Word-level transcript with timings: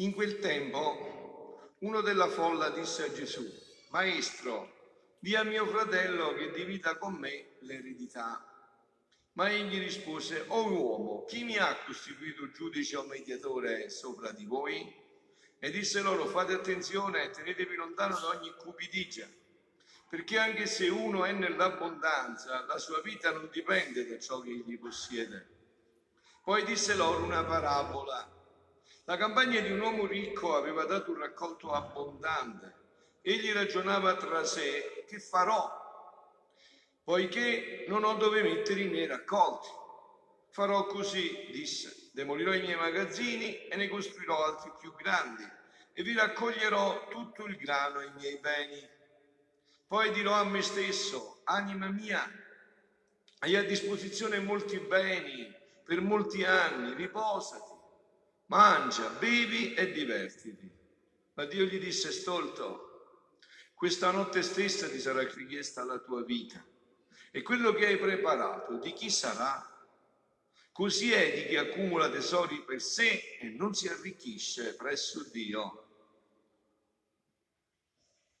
In 0.00 0.14
quel 0.14 0.38
tempo 0.38 1.72
uno 1.80 2.02
della 2.02 2.28
folla 2.28 2.70
disse 2.70 3.06
a 3.06 3.12
Gesù, 3.12 3.44
Maestro, 3.88 5.16
di 5.18 5.34
a 5.34 5.42
mio 5.42 5.66
fratello 5.66 6.34
che 6.34 6.52
divida 6.52 6.96
con 6.96 7.14
me 7.14 7.56
l'eredità. 7.62 8.44
Ma 9.32 9.50
egli 9.50 9.76
rispose, 9.76 10.44
o 10.46 10.60
oh 10.60 10.70
uomo, 10.70 11.24
chi 11.24 11.42
mi 11.42 11.56
ha 11.56 11.76
costituito 11.84 12.48
giudice 12.52 12.96
o 12.96 13.06
mediatore 13.06 13.90
sopra 13.90 14.30
di 14.30 14.44
voi? 14.44 14.88
E 15.58 15.70
disse 15.72 16.00
loro, 16.00 16.26
fate 16.26 16.52
attenzione 16.52 17.24
e 17.24 17.30
tenetevi 17.30 17.74
lontano 17.74 18.16
da 18.20 18.28
ogni 18.38 18.54
cupidigia, 18.56 19.28
perché 20.08 20.38
anche 20.38 20.66
se 20.66 20.88
uno 20.88 21.24
è 21.24 21.32
nell'abbondanza, 21.32 22.64
la 22.66 22.78
sua 22.78 23.00
vita 23.00 23.32
non 23.32 23.48
dipende 23.50 24.06
da 24.06 24.16
ciò 24.20 24.38
che 24.42 24.50
egli 24.50 24.78
possiede. 24.78 25.48
Poi 26.44 26.62
disse 26.64 26.94
loro 26.94 27.24
una 27.24 27.42
parabola. 27.42 28.37
La 29.08 29.16
campagna 29.16 29.58
di 29.60 29.70
un 29.70 29.80
uomo 29.80 30.04
ricco 30.04 30.54
aveva 30.54 30.84
dato 30.84 31.12
un 31.12 31.20
raccolto 31.20 31.72
abbondante. 31.72 32.74
Egli 33.22 33.50
ragionava 33.52 34.16
tra 34.16 34.44
sé 34.44 35.06
che 35.08 35.18
farò, 35.18 35.66
poiché 37.02 37.86
non 37.88 38.04
ho 38.04 38.16
dove 38.16 38.42
mettere 38.42 38.82
i 38.82 38.88
miei 38.88 39.06
raccolti. 39.06 39.68
Farò 40.50 40.84
così, 40.84 41.48
disse, 41.50 42.10
demolirò 42.12 42.52
i 42.52 42.60
miei 42.60 42.76
magazzini 42.76 43.68
e 43.68 43.76
ne 43.76 43.88
costruirò 43.88 44.44
altri 44.44 44.72
più 44.78 44.94
grandi 44.94 45.50
e 45.94 46.02
vi 46.02 46.12
raccoglierò 46.12 47.08
tutto 47.08 47.46
il 47.46 47.56
grano 47.56 48.00
e 48.00 48.08
i 48.08 48.12
miei 48.12 48.38
beni. 48.40 48.86
Poi 49.86 50.10
dirò 50.10 50.34
a 50.34 50.44
me 50.44 50.60
stesso, 50.60 51.40
anima 51.44 51.88
mia, 51.88 52.30
hai 53.38 53.56
a 53.56 53.64
disposizione 53.64 54.38
molti 54.38 54.78
beni 54.80 55.50
per 55.82 56.02
molti 56.02 56.44
anni, 56.44 56.92
riposati, 56.92 57.77
mangia, 58.48 59.08
bevi 59.08 59.74
e 59.74 59.90
divertiti. 59.92 60.70
Ma 61.34 61.44
Dio 61.44 61.64
gli 61.64 61.78
disse, 61.78 62.10
stolto, 62.12 63.30
questa 63.74 64.10
notte 64.10 64.42
stessa 64.42 64.88
ti 64.88 64.98
sarà 64.98 65.22
richiesta 65.22 65.84
la 65.84 65.98
tua 65.98 66.24
vita 66.24 66.64
e 67.30 67.42
quello 67.42 67.72
che 67.72 67.86
hai 67.86 67.98
preparato 67.98 68.78
di 68.78 68.92
chi 68.92 69.10
sarà? 69.10 69.64
Così 70.72 71.12
è 71.12 71.34
di 71.34 71.46
chi 71.46 71.56
accumula 71.56 72.10
tesori 72.10 72.64
per 72.64 72.80
sé 72.80 73.36
e 73.40 73.48
non 73.50 73.74
si 73.74 73.88
arricchisce 73.88 74.76
presso 74.76 75.28
Dio. 75.30 75.86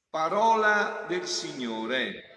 Parola 0.08 1.04
del 1.08 1.26
Signore. 1.26 2.36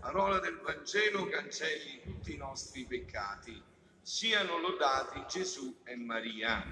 Parola 0.00 0.38
del 0.38 0.58
Vangelo 0.60 1.26
cancelli 1.26 2.00
tutti 2.02 2.34
i 2.34 2.36
nostri 2.36 2.84
peccati. 2.84 3.74
Siano 4.06 4.60
lodati 4.60 5.24
Gesù 5.26 5.80
e 5.82 5.96
Maria. 5.96 6.62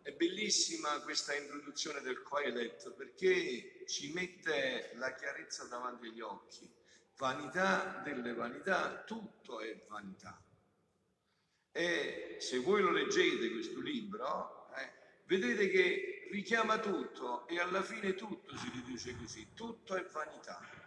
È 0.00 0.12
bellissima 0.12 1.00
questa 1.00 1.34
introduzione 1.34 2.00
del 2.02 2.22
Coelet 2.22 2.92
perché 2.92 3.84
ci 3.88 4.12
mette 4.12 4.92
la 4.94 5.12
chiarezza 5.12 5.64
davanti 5.64 6.06
agli 6.06 6.20
occhi. 6.20 6.72
Vanità 7.16 8.00
delle 8.04 8.32
vanità, 8.32 9.02
tutto 9.02 9.58
è 9.58 9.84
vanità. 9.88 10.40
E 11.72 12.36
se 12.38 12.58
voi 12.58 12.82
lo 12.82 12.92
leggete 12.92 13.50
questo 13.50 13.80
libro, 13.80 14.72
eh, 14.76 14.92
vedete 15.26 15.68
che 15.68 16.28
richiama 16.30 16.78
tutto 16.78 17.48
e 17.48 17.58
alla 17.58 17.82
fine 17.82 18.14
tutto 18.14 18.56
si 18.56 18.70
riduce 18.72 19.16
così, 19.16 19.48
tutto 19.52 19.96
è 19.96 20.04
vanità. 20.04 20.81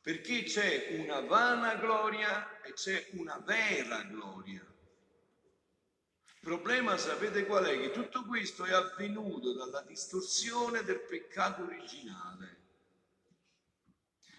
Perché 0.00 0.44
c'è 0.44 0.96
una 1.00 1.20
vana 1.20 1.74
gloria 1.74 2.60
e 2.62 2.72
c'è 2.72 3.08
una 3.12 3.38
vera 3.38 4.02
gloria. 4.02 4.64
Il 6.40 6.40
problema 6.40 6.96
sapete 6.96 7.44
qual 7.44 7.64
è? 7.64 7.78
Che 7.78 7.90
tutto 7.90 8.24
questo 8.24 8.64
è 8.64 8.72
avvenuto 8.72 9.52
dalla 9.54 9.82
distorsione 9.82 10.82
del 10.82 11.00
peccato 11.00 11.62
originale. 11.64 12.56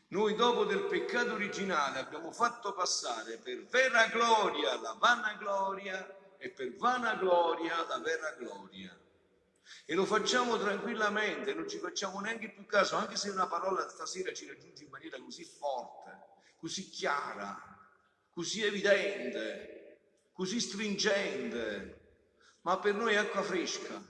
Noi 0.08 0.34
dopo 0.34 0.66
del 0.66 0.86
peccato 0.86 1.34
originale 1.34 2.00
abbiamo 2.00 2.32
fatto 2.32 2.74
passare 2.74 3.38
per 3.38 3.64
vera 3.66 4.08
gloria 4.08 4.80
la 4.80 4.94
vana 4.94 5.34
gloria 5.34 6.36
e 6.38 6.50
per 6.50 6.74
vana 6.78 7.14
gloria 7.16 7.86
la 7.88 8.00
vera 8.00 8.32
gloria. 8.32 8.99
E 9.86 9.94
lo 9.94 10.06
facciamo 10.06 10.58
tranquillamente, 10.58 11.54
non 11.54 11.68
ci 11.68 11.78
facciamo 11.78 12.20
neanche 12.20 12.52
più 12.52 12.66
caso, 12.66 12.96
anche 12.96 13.16
se 13.16 13.30
una 13.30 13.48
parola 13.48 13.88
stasera 13.90 14.34
ci 14.34 14.48
raggiunge 14.48 14.84
in 14.84 14.90
maniera 14.90 15.20
così 15.20 15.44
forte, 15.44 16.20
così 16.58 16.90
chiara, 16.90 17.80
così 18.30 18.64
evidente, 18.64 20.00
così 20.34 20.60
stringente, 20.60 22.00
ma 22.62 22.78
per 22.80 22.96
noi 22.96 23.14
è 23.14 23.18
acqua 23.18 23.42
fresca. 23.42 24.02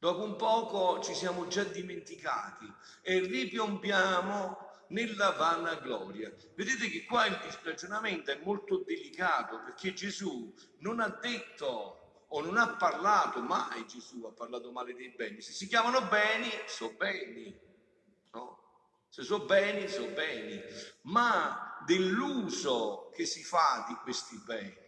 Dopo 0.00 0.22
un 0.22 0.36
poco 0.36 1.02
ci 1.02 1.14
siamo 1.14 1.48
già 1.48 1.64
dimenticati 1.64 2.72
e 3.02 3.18
ripiombiamo 3.18 4.66
nella 4.88 5.30
vana 5.30 5.74
gloria. 5.76 6.32
Vedete 6.54 6.88
che 6.88 7.04
qua 7.04 7.26
il 7.26 7.36
ragionamento 7.62 8.30
è 8.30 8.38
molto 8.42 8.78
delicato 8.78 9.60
perché 9.64 9.92
Gesù 9.92 10.54
non 10.78 11.00
ha 11.00 11.08
detto 11.08 12.07
o 12.28 12.40
non 12.40 12.56
ha 12.56 12.76
parlato, 12.76 13.40
mai 13.40 13.86
Gesù 13.86 14.24
ha 14.24 14.32
parlato 14.32 14.70
male 14.70 14.94
dei 14.94 15.10
beni. 15.10 15.40
Se 15.40 15.52
si 15.52 15.66
chiamano 15.66 16.02
beni, 16.08 16.50
sono 16.66 16.94
beni, 16.96 17.58
no? 18.32 18.58
Se 19.08 19.22
sono 19.22 19.44
beni, 19.44 19.88
sono 19.88 20.12
beni, 20.12 20.60
ma 21.02 21.82
dell'uso 21.86 23.10
che 23.14 23.24
si 23.24 23.42
fa 23.42 23.84
di 23.88 23.94
questi 24.02 24.36
beni 24.44 24.86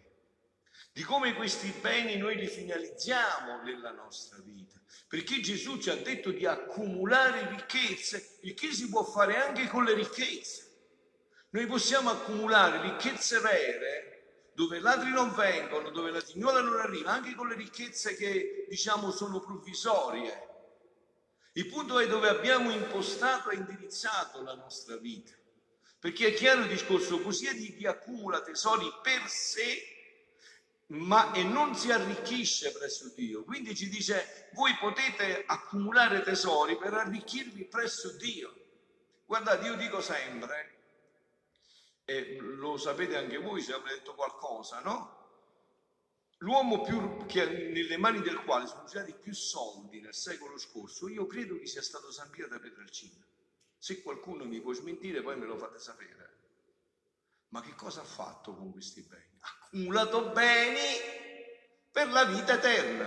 di 0.93 1.03
come 1.05 1.35
questi 1.35 1.73
beni 1.81 2.17
noi 2.17 2.37
li 2.37 2.49
finalizziamo 2.49 3.63
nella 3.63 3.93
nostra 3.93 4.39
vita. 4.45 4.79
Perché 5.07 5.41
Gesù 5.41 5.79
ci 5.79 5.89
ha 5.89 5.97
detto 5.97 6.31
di 6.31 6.47
accumulare 6.47 7.49
ricchezze, 7.49 8.39
il 8.43 8.55
che 8.55 8.73
si 8.73 8.89
può 8.89 9.05
fare 9.05 9.37
anche 9.37 9.69
con 9.69 9.85
le 9.85 9.95
ricchezze. 9.95 10.69
Noi 11.51 11.67
possiamo 11.67 12.11
accumulare 12.11 12.81
ricchezze 12.81 13.39
vere 13.39 14.10
dove 14.61 14.79
ladri 14.79 15.11
non 15.11 15.33
vengono, 15.35 15.89
dove 15.89 16.11
la 16.11 16.21
tignola 16.21 16.61
non 16.61 16.79
arriva, 16.79 17.13
anche 17.13 17.35
con 17.35 17.49
le 17.49 17.55
ricchezze 17.55 18.15
che 18.15 18.67
diciamo 18.69 19.11
sono 19.11 19.41
provvisorie. 19.41 20.49
Il 21.53 21.67
punto 21.67 21.99
è 21.99 22.07
dove 22.07 22.29
abbiamo 22.29 22.71
impostato 22.71 23.49
e 23.49 23.57
indirizzato 23.57 24.43
la 24.43 24.55
nostra 24.55 24.99
vita. 24.99 25.33
Perché 25.99 26.27
è 26.27 26.35
chiaro 26.35 26.61
il 26.61 26.69
discorso, 26.69 27.23
così 27.23 27.47
è 27.47 27.55
di 27.55 27.75
chi 27.75 27.87
accumula 27.87 28.43
tesori 28.43 28.87
per 29.03 29.27
sé 29.29 29.97
ma 30.89 31.33
e 31.33 31.43
non 31.43 31.75
si 31.75 31.91
arricchisce 31.91 32.73
presso 32.73 33.15
Dio. 33.15 33.45
Quindi 33.45 33.75
ci 33.75 33.89
dice, 33.89 34.51
voi 34.53 34.77
potete 34.79 35.45
accumulare 35.47 36.21
tesori 36.21 36.77
per 36.77 36.93
arricchirvi 36.93 37.65
presso 37.65 38.15
Dio. 38.19 38.55
Guardate, 39.25 39.67
io 39.67 39.77
dico 39.77 40.03
sempre, 40.03 40.80
e 42.11 42.39
lo 42.41 42.77
sapete 42.77 43.17
anche 43.17 43.39
voi 43.39 43.63
se 43.63 43.73
avrete 43.73 43.99
detto 43.99 44.15
qualcosa, 44.15 44.81
no? 44.81 45.19
L'uomo 46.39 46.81
più, 46.81 47.25
che, 47.27 47.47
nelle 47.47 47.99
mani 47.99 48.21
del 48.21 48.43
quale 48.43 48.67
sono 48.67 48.85
girati 48.85 49.15
più 49.15 49.33
soldi 49.33 50.01
nel 50.01 50.15
secolo 50.15 50.59
scorso, 50.59 51.07
io 51.07 51.27
credo 51.27 51.57
che 51.57 51.67
sia 51.67 51.83
stato 51.83 52.11
San 52.11 52.31
Piero 52.31 52.49
da 52.49 52.59
Petralcina. 52.59 53.25
Se 53.79 54.03
qualcuno 54.03 54.45
mi 54.45 54.61
può 54.61 54.73
smentire, 54.73 55.23
poi 55.23 55.37
me 55.37 55.47
lo 55.47 55.57
fate 55.57 55.79
sapere. 55.79 56.39
Ma 57.51 57.61
che 57.61 57.75
cosa 57.77 58.01
ha 58.01 58.05
fatto 58.05 58.57
con 58.57 58.73
questi 58.73 59.03
beni? 59.03 59.39
accumulato 59.41 60.31
beni 60.31 60.81
per 61.93 62.11
la 62.11 62.25
vita 62.25 62.55
eterna. 62.55 63.07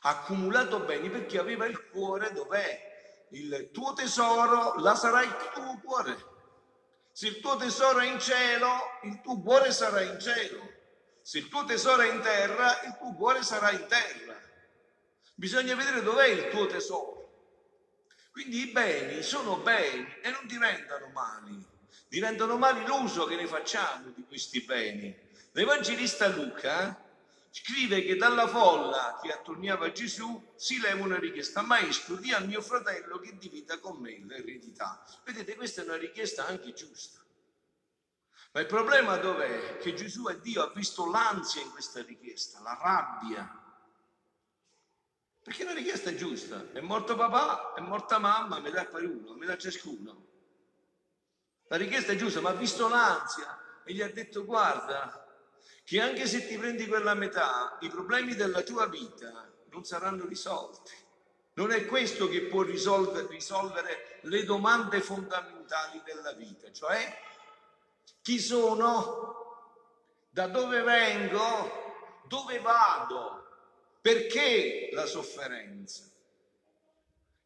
Ha 0.00 0.08
accumulato 0.08 0.80
beni 0.80 1.10
perché 1.10 1.38
aveva 1.38 1.66
il 1.66 1.90
cuore 1.90 2.32
dov'è? 2.32 3.26
Il 3.32 3.70
tuo 3.72 3.92
tesoro, 3.92 4.76
là 4.76 4.94
sarà 4.94 5.22
il 5.22 5.36
tuo 5.52 5.80
cuore. 5.82 6.32
Se 7.14 7.28
il 7.28 7.38
tuo 7.38 7.54
tesoro 7.54 8.00
è 8.00 8.10
in 8.10 8.18
cielo, 8.18 8.98
il 9.04 9.20
tuo 9.20 9.40
cuore 9.40 9.70
sarà 9.70 10.02
in 10.02 10.18
cielo. 10.18 10.72
Se 11.22 11.38
il 11.38 11.48
tuo 11.48 11.64
tesoro 11.64 12.02
è 12.02 12.12
in 12.12 12.20
terra, 12.20 12.82
il 12.82 12.96
tuo 12.98 13.14
cuore 13.14 13.44
sarà 13.44 13.70
in 13.70 13.86
terra. 13.86 14.36
Bisogna 15.36 15.76
vedere 15.76 16.02
dov'è 16.02 16.26
il 16.26 16.48
tuo 16.48 16.66
tesoro. 16.66 17.22
Quindi 18.32 18.62
i 18.62 18.72
beni 18.72 19.22
sono 19.22 19.58
beni 19.58 20.12
e 20.22 20.30
non 20.30 20.44
diventano 20.48 21.06
mali 21.10 21.72
diventano 22.14 22.56
mali 22.56 22.86
l'uso 22.86 23.26
che 23.26 23.34
ne 23.34 23.46
facciamo 23.46 24.10
di 24.14 24.24
questi 24.24 24.60
beni. 24.60 25.12
L'Evangelista 25.50 26.28
Luca 26.28 27.03
scrive 27.56 28.02
che 28.02 28.16
dalla 28.16 28.48
folla 28.48 29.20
che 29.22 29.32
attorniava 29.32 29.92
Gesù 29.92 30.54
si 30.56 30.80
leva 30.80 31.04
una 31.04 31.20
richiesta, 31.20 31.62
maestro, 31.62 32.16
di 32.16 32.32
a 32.32 32.40
mio 32.40 32.60
fratello 32.60 33.20
che 33.20 33.36
divida 33.38 33.78
con 33.78 34.00
me 34.00 34.18
l'eredità. 34.26 35.04
Vedete, 35.22 35.54
questa 35.54 35.82
è 35.82 35.84
una 35.84 35.96
richiesta 35.96 36.46
anche 36.46 36.72
giusta. 36.72 37.20
Ma 38.50 38.60
il 38.60 38.66
problema 38.66 39.18
dov'è? 39.18 39.78
Che 39.78 39.94
Gesù 39.94 40.28
e 40.28 40.40
Dio 40.40 40.64
ha 40.64 40.72
visto 40.74 41.08
l'ansia 41.08 41.62
in 41.62 41.70
questa 41.70 42.02
richiesta, 42.02 42.60
la 42.60 42.76
rabbia. 42.82 43.62
Perché 45.40 45.62
la 45.62 45.74
richiesta 45.74 46.10
è 46.10 46.16
giusta. 46.16 46.72
È 46.72 46.80
morto 46.80 47.14
papà, 47.14 47.74
è 47.74 47.80
morta 47.80 48.18
mamma, 48.18 48.58
mi 48.58 48.72
dà 48.72 48.84
per 48.86 49.04
uno, 49.04 49.34
mi 49.34 49.46
dà 49.46 49.56
ciascuno. 49.56 50.26
La 51.68 51.76
richiesta 51.76 52.10
è 52.10 52.16
giusta, 52.16 52.40
ma 52.40 52.50
ha 52.50 52.54
visto 52.54 52.88
l'ansia 52.88 53.82
e 53.84 53.92
gli 53.92 54.02
ha 54.02 54.10
detto 54.10 54.44
guarda, 54.44 55.23
che 55.84 56.00
anche 56.00 56.26
se 56.26 56.46
ti 56.46 56.56
prendi 56.56 56.86
quella 56.86 57.14
metà, 57.14 57.76
i 57.80 57.88
problemi 57.88 58.34
della 58.34 58.62
tua 58.62 58.86
vita 58.86 59.50
non 59.70 59.84
saranno 59.84 60.26
risolti. 60.26 60.92
Non 61.54 61.70
è 61.70 61.86
questo 61.86 62.28
che 62.28 62.42
può 62.42 62.62
risolvere, 62.62 63.28
risolvere 63.28 64.18
le 64.22 64.44
domande 64.44 65.00
fondamentali 65.00 66.02
della 66.04 66.32
vita, 66.32 66.72
cioè 66.72 67.16
chi 68.22 68.40
sono, 68.40 69.68
da 70.30 70.46
dove 70.48 70.80
vengo, 70.82 72.22
dove 72.26 72.58
vado, 72.58 73.46
perché 74.00 74.88
la 74.92 75.06
sofferenza 75.06 76.12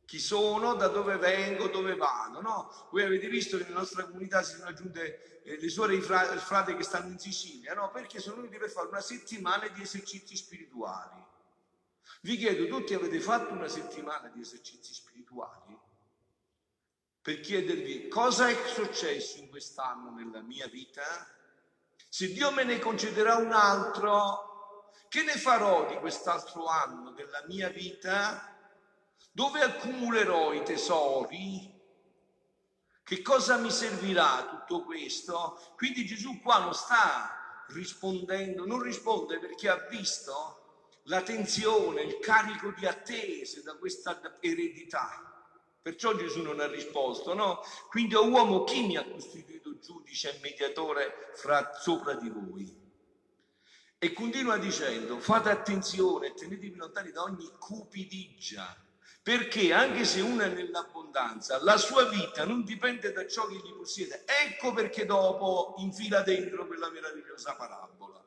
chi 0.09 0.19
sono, 0.19 0.73
da 0.73 0.89
dove 0.89 1.19
vengo, 1.19 1.69
dove 1.69 1.95
vado. 1.95 2.41
No? 2.41 2.89
Voi 2.91 3.03
avete 3.03 3.29
visto 3.29 3.59
che 3.59 3.65
nella 3.65 3.81
nostra 3.81 4.07
comunità 4.07 4.43
si 4.43 4.57
sono 4.57 4.71
aggiunte 4.71 5.43
eh, 5.43 5.61
le 5.61 5.69
suore 5.69 5.93
e 5.93 5.97
i 5.97 6.01
frati 6.01 6.75
che 6.75 6.83
stanno 6.83 7.11
in 7.11 7.19
Sicilia, 7.19 7.75
no? 7.75 7.91
perché 7.91 8.19
sono 8.19 8.37
venuti 8.37 8.57
per 8.57 8.71
fare 8.71 8.89
una 8.89 9.03
settimana 9.03 9.69
di 9.69 9.83
esercizi 9.83 10.35
spirituali. 10.35 11.23
Vi 12.23 12.39
chiedo, 12.39 12.67
tutti 12.69 12.95
avete 12.95 13.21
fatto 13.21 13.53
una 13.53 13.69
settimana 13.69 14.29
di 14.29 14.41
esercizi 14.41 14.95
spirituali? 14.95 15.79
Per 17.21 17.41
chiedervi 17.41 18.09
cosa 18.09 18.49
è 18.49 18.57
successo 18.67 19.37
in 19.41 19.51
quest'anno 19.51 20.11
nella 20.13 20.41
mia 20.41 20.69
vita? 20.69 21.05
Se 22.09 22.33
Dio 22.33 22.51
me 22.51 22.65
ne 22.65 22.79
concederà 22.79 23.37
un 23.37 23.53
altro, 23.53 24.91
che 25.11 25.23
ne 25.23 25.37
farò 25.37 25.87
di 25.87 25.97
quest'altro 25.97 26.65
anno 26.65 27.11
della 27.11 27.45
mia 27.47 27.69
vita? 27.69 28.58
Dove 29.39 29.61
accumulerò 29.61 30.53
i 30.53 30.65
tesori? 30.65 31.73
Che 33.05 33.23
cosa 33.23 33.57
mi 33.57 33.71
servirà 33.71 34.49
tutto 34.51 34.83
questo? 34.83 35.57
Quindi 35.77 36.05
Gesù 36.05 36.41
qua 36.41 36.59
non 36.59 36.75
sta 36.75 37.65
rispondendo, 37.69 38.67
non 38.67 38.83
risponde 38.83 39.39
perché 39.39 39.69
ha 39.69 39.87
visto 39.89 40.97
la 41.05 41.23
tensione, 41.23 42.03
il 42.03 42.19
carico 42.19 42.73
di 42.73 42.85
attese 42.85 43.63
da 43.63 43.77
questa 43.77 44.21
eredità. 44.41 45.09
Perciò 45.81 46.17
Gesù 46.17 46.43
non 46.43 46.59
ha 46.59 46.67
risposto, 46.67 47.33
no? 47.33 47.61
Quindi, 47.91 48.17
o 48.17 48.29
uomo, 48.29 48.65
chi 48.65 48.89
mi 48.89 48.97
ha 48.97 49.09
costituito 49.09 49.79
giudice 49.79 50.35
e 50.35 50.41
mediatore 50.41 51.31
fra, 51.35 51.75
sopra 51.79 52.15
di 52.15 52.29
voi? 52.29 52.77
E 53.99 54.13
continua 54.13 54.59
dicendo, 54.59 55.21
fate 55.21 55.49
attenzione 55.49 56.35
tenetevi 56.35 56.75
lontani 56.75 57.13
da 57.13 57.23
ogni 57.23 57.49
cupidigia 57.57 58.87
perché 59.29 59.75
anche 59.75 60.07
se 60.07 60.23
uno 60.23 60.41
è 60.41 60.49
nell'abbondanza, 60.49 61.63
la 61.63 61.77
sua 61.77 62.09
vita 62.09 62.47
non 62.47 62.65
dipende 62.65 63.13
da 63.13 63.27
ciò 63.27 63.47
che 63.47 63.57
gli 63.57 63.75
possiede. 63.77 64.25
Ecco 64.25 64.73
perché 64.73 65.05
dopo 65.05 65.75
infila 65.81 66.23
dentro 66.23 66.67
quella 66.67 66.89
meravigliosa 66.89 67.55
parabola 67.55 68.25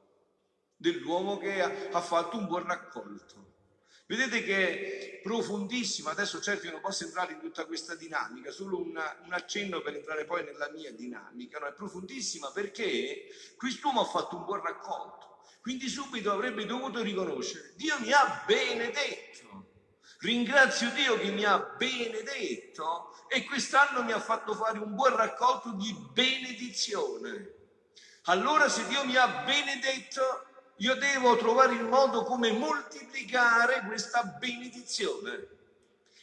dell'uomo 0.76 1.40
che 1.40 1.60
ha, 1.60 2.02
fatto 2.02 2.38
un 2.38 2.46
buon 2.46 2.68
raccolto. 2.68 3.54
Vedete 4.06 4.44
che 4.44 5.16
è 5.18 5.22
profondissima, 5.24 6.12
adesso 6.12 6.40
certo 6.40 6.68
io 6.68 6.74
non 6.74 6.82
posso 6.82 7.04
entrare 7.06 7.34
in 7.34 7.40
tutta 7.40 7.66
questa 7.66 7.96
dinamica, 7.96 8.52
solo 8.52 8.80
una, 8.80 9.22
un 9.26 9.34
accenno 9.34 9.82
per 9.82 9.96
entrare 9.96 10.26
poi 10.26 10.44
nella 10.44 10.70
mia 10.70 10.92
dinamica, 10.92 11.58
no? 11.58 11.66
è 11.66 11.74
profondissima 11.74 12.52
perché 12.52 13.26
quest'uomo 13.58 14.02
ha 14.02 14.06
fatto 14.06 14.36
un 14.36 14.46
buon 14.46 14.62
raccolto, 14.62 15.40
quindi 15.62 15.88
subito 15.88 16.32
avrebbe 16.32 16.64
dovuto 16.68 17.02
riconoscere, 17.02 17.74
Dio 17.76 18.00
mi 18.02 18.12
ha 18.12 18.44
benedetto, 18.46 19.71
Ringrazio 20.22 20.92
Dio 20.92 21.18
che 21.18 21.32
mi 21.32 21.44
ha 21.46 21.58
benedetto 21.58 23.12
e 23.28 23.44
quest'anno 23.44 24.04
mi 24.04 24.12
ha 24.12 24.20
fatto 24.20 24.54
fare 24.54 24.78
un 24.78 24.94
buon 24.94 25.16
raccolto 25.16 25.72
di 25.72 25.92
benedizione. 26.14 27.54
Allora 28.26 28.70
se 28.70 28.86
Dio 28.86 29.04
mi 29.04 29.16
ha 29.16 29.28
benedetto, 29.44 30.46
io 30.76 30.94
devo 30.94 31.38
trovare 31.38 31.74
il 31.74 31.86
modo 31.86 32.22
come 32.24 32.52
moltiplicare 32.52 33.82
questa 33.88 34.22
benedizione. 34.22 35.48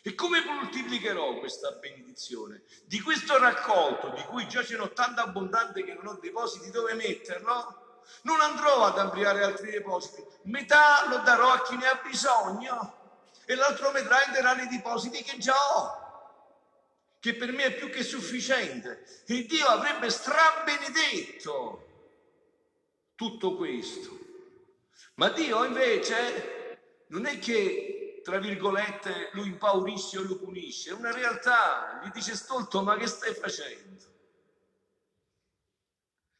E 0.03 0.15
come 0.15 0.45
moltiplicherò 0.45 1.41
questa 1.41 1.73
benedizione? 1.73 2.63
Di 2.85 3.01
questo 3.01 3.37
raccolto, 3.37 4.11
di 4.11 4.23
cui 4.23 4.47
già 4.47 4.63
ce 4.63 4.77
n'ho 4.77 4.93
tanto 4.93 5.23
abbondante 5.23 5.83
che 5.83 5.95
non 5.95 6.07
ho 6.07 6.19
depositi 6.21 6.71
dove 6.71 6.95
metterlo, 6.95 8.03
non 8.23 8.41
andrò 8.41 8.85
ad 8.85 8.99
ampliare 8.99 9.43
altri 9.43 9.73
depositi. 9.73 10.25
Metà 10.43 11.09
lo 11.09 11.19
darò 11.19 11.51
a 11.51 11.63
chi 11.63 11.77
ne 11.77 11.89
ha 11.89 12.01
bisogno 12.01 12.98
e 13.49 13.55
l'altro 13.55 13.91
metà 13.93 14.27
entrerà 14.27 14.53
nei 14.53 14.69
depositi 14.69 15.23
che 15.23 15.39
già 15.39 15.55
ho, 15.75 17.17
che 17.19 17.35
per 17.35 17.51
me 17.53 17.65
è 17.65 17.75
più 17.75 17.89
che 17.89 18.03
sufficiente. 18.03 19.23
E 19.27 19.47
Dio 19.47 19.67
avrebbe 19.67 20.11
strabenedetto 20.11 21.87
tutto 23.15 23.57
questo. 23.57 24.19
Ma 25.15 25.31
Dio 25.31 25.65
invece 25.65 26.77
non 27.07 27.25
è 27.25 27.39
che, 27.39 28.21
tra 28.23 28.39
virgolette, 28.39 29.31
lo 29.33 29.43
impaurisce 29.45 30.19
o 30.19 30.25
lo 30.25 30.37
punisce, 30.37 30.91
è 30.91 30.93
una 30.93 31.11
realtà, 31.11 32.03
gli 32.05 32.11
dice 32.11 32.37
stolto, 32.37 32.83
ma 32.83 32.99
che 32.99 33.07
stai 33.07 33.33
facendo? 33.33 34.05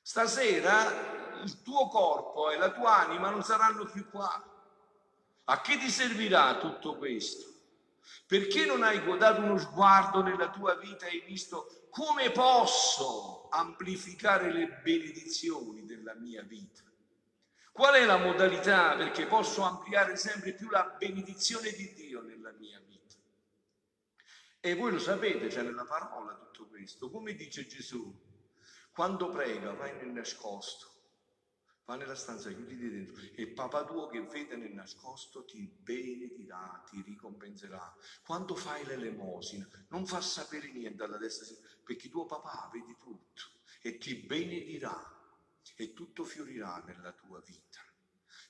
Stasera 0.03 1.41
il 1.43 1.63
tuo 1.63 1.89
corpo 1.89 2.51
e 2.51 2.59
la 2.59 2.71
tua 2.71 2.99
anima 2.99 3.31
non 3.31 3.43
saranno 3.43 3.87
più 3.87 4.11
qua. 4.11 4.58
A 5.51 5.63
che 5.63 5.79
ti 5.79 5.89
servirà 5.89 6.59
tutto 6.59 6.97
questo? 6.97 7.47
Perché 8.27 8.67
non 8.67 8.83
hai 8.83 9.03
dato 9.17 9.41
uno 9.41 9.57
sguardo 9.57 10.23
nella 10.23 10.51
tua 10.51 10.77
vita 10.77 11.07
e 11.07 11.11
hai 11.11 11.21
visto 11.27 11.87
come 11.89 12.31
posso 12.31 13.49
amplificare 13.49 14.53
le 14.53 14.69
benedizioni 14.83 15.87
della 15.87 16.15
mia 16.15 16.43
vita? 16.43 16.83
Qual 17.73 17.95
è 17.95 18.05
la 18.05 18.19
modalità 18.19 18.95
perché 18.97 19.27
posso 19.27 19.63
ampliare 19.63 20.17
sempre 20.17 20.53
più 20.53 20.69
la 20.69 20.85
benedizione 20.99 21.71
di 21.71 21.95
Dio 21.95 22.21
nella 22.21 22.53
mia 22.53 22.81
vita? 22.87 23.15
E 24.61 24.75
voi 24.75 24.93
lo 24.93 24.99
sapete, 24.99 25.47
c'è 25.47 25.63
nella 25.63 25.87
parola 25.87 26.35
tutto 26.35 26.69
questo. 26.69 27.09
Come 27.09 27.35
dice 27.35 27.67
Gesù, 27.67 28.15
quando 28.93 29.31
prega 29.31 29.73
vai 29.73 29.97
nel 29.97 30.09
nascosto 30.09 30.98
va 31.89 31.97
nella 31.97 32.15
stanza, 32.15 32.53
chiuditi 32.53 32.91
dentro 32.91 33.17
e 33.35 33.47
papà 33.47 33.87
tuo 33.87 34.09
che 34.09 34.21
vede 34.21 34.57
nel 34.57 34.75
nascosto 34.75 35.47
ti 35.47 35.67
benedirà, 35.67 36.85
ti 36.87 37.01
ricompenserà. 37.01 37.97
Quando 38.27 38.55
fai 38.55 38.85
l'elemosina, 38.85 39.67
non 39.89 40.05
fa 40.07 40.21
sapere 40.21 40.71
niente 40.71 41.03
alla 41.03 41.17
destra, 41.17 41.47
perché 41.83 42.11
tuo 42.11 42.27
papà 42.27 42.69
vedi 42.71 42.95
tutto 42.99 43.43
e 43.81 43.97
ti 43.97 44.17
benedirà 44.17 45.17
e 45.77 45.95
tutto 45.95 46.25
fiorirà 46.25 46.83
nella 46.85 47.13
tua 47.13 47.41
vita. 47.41 47.81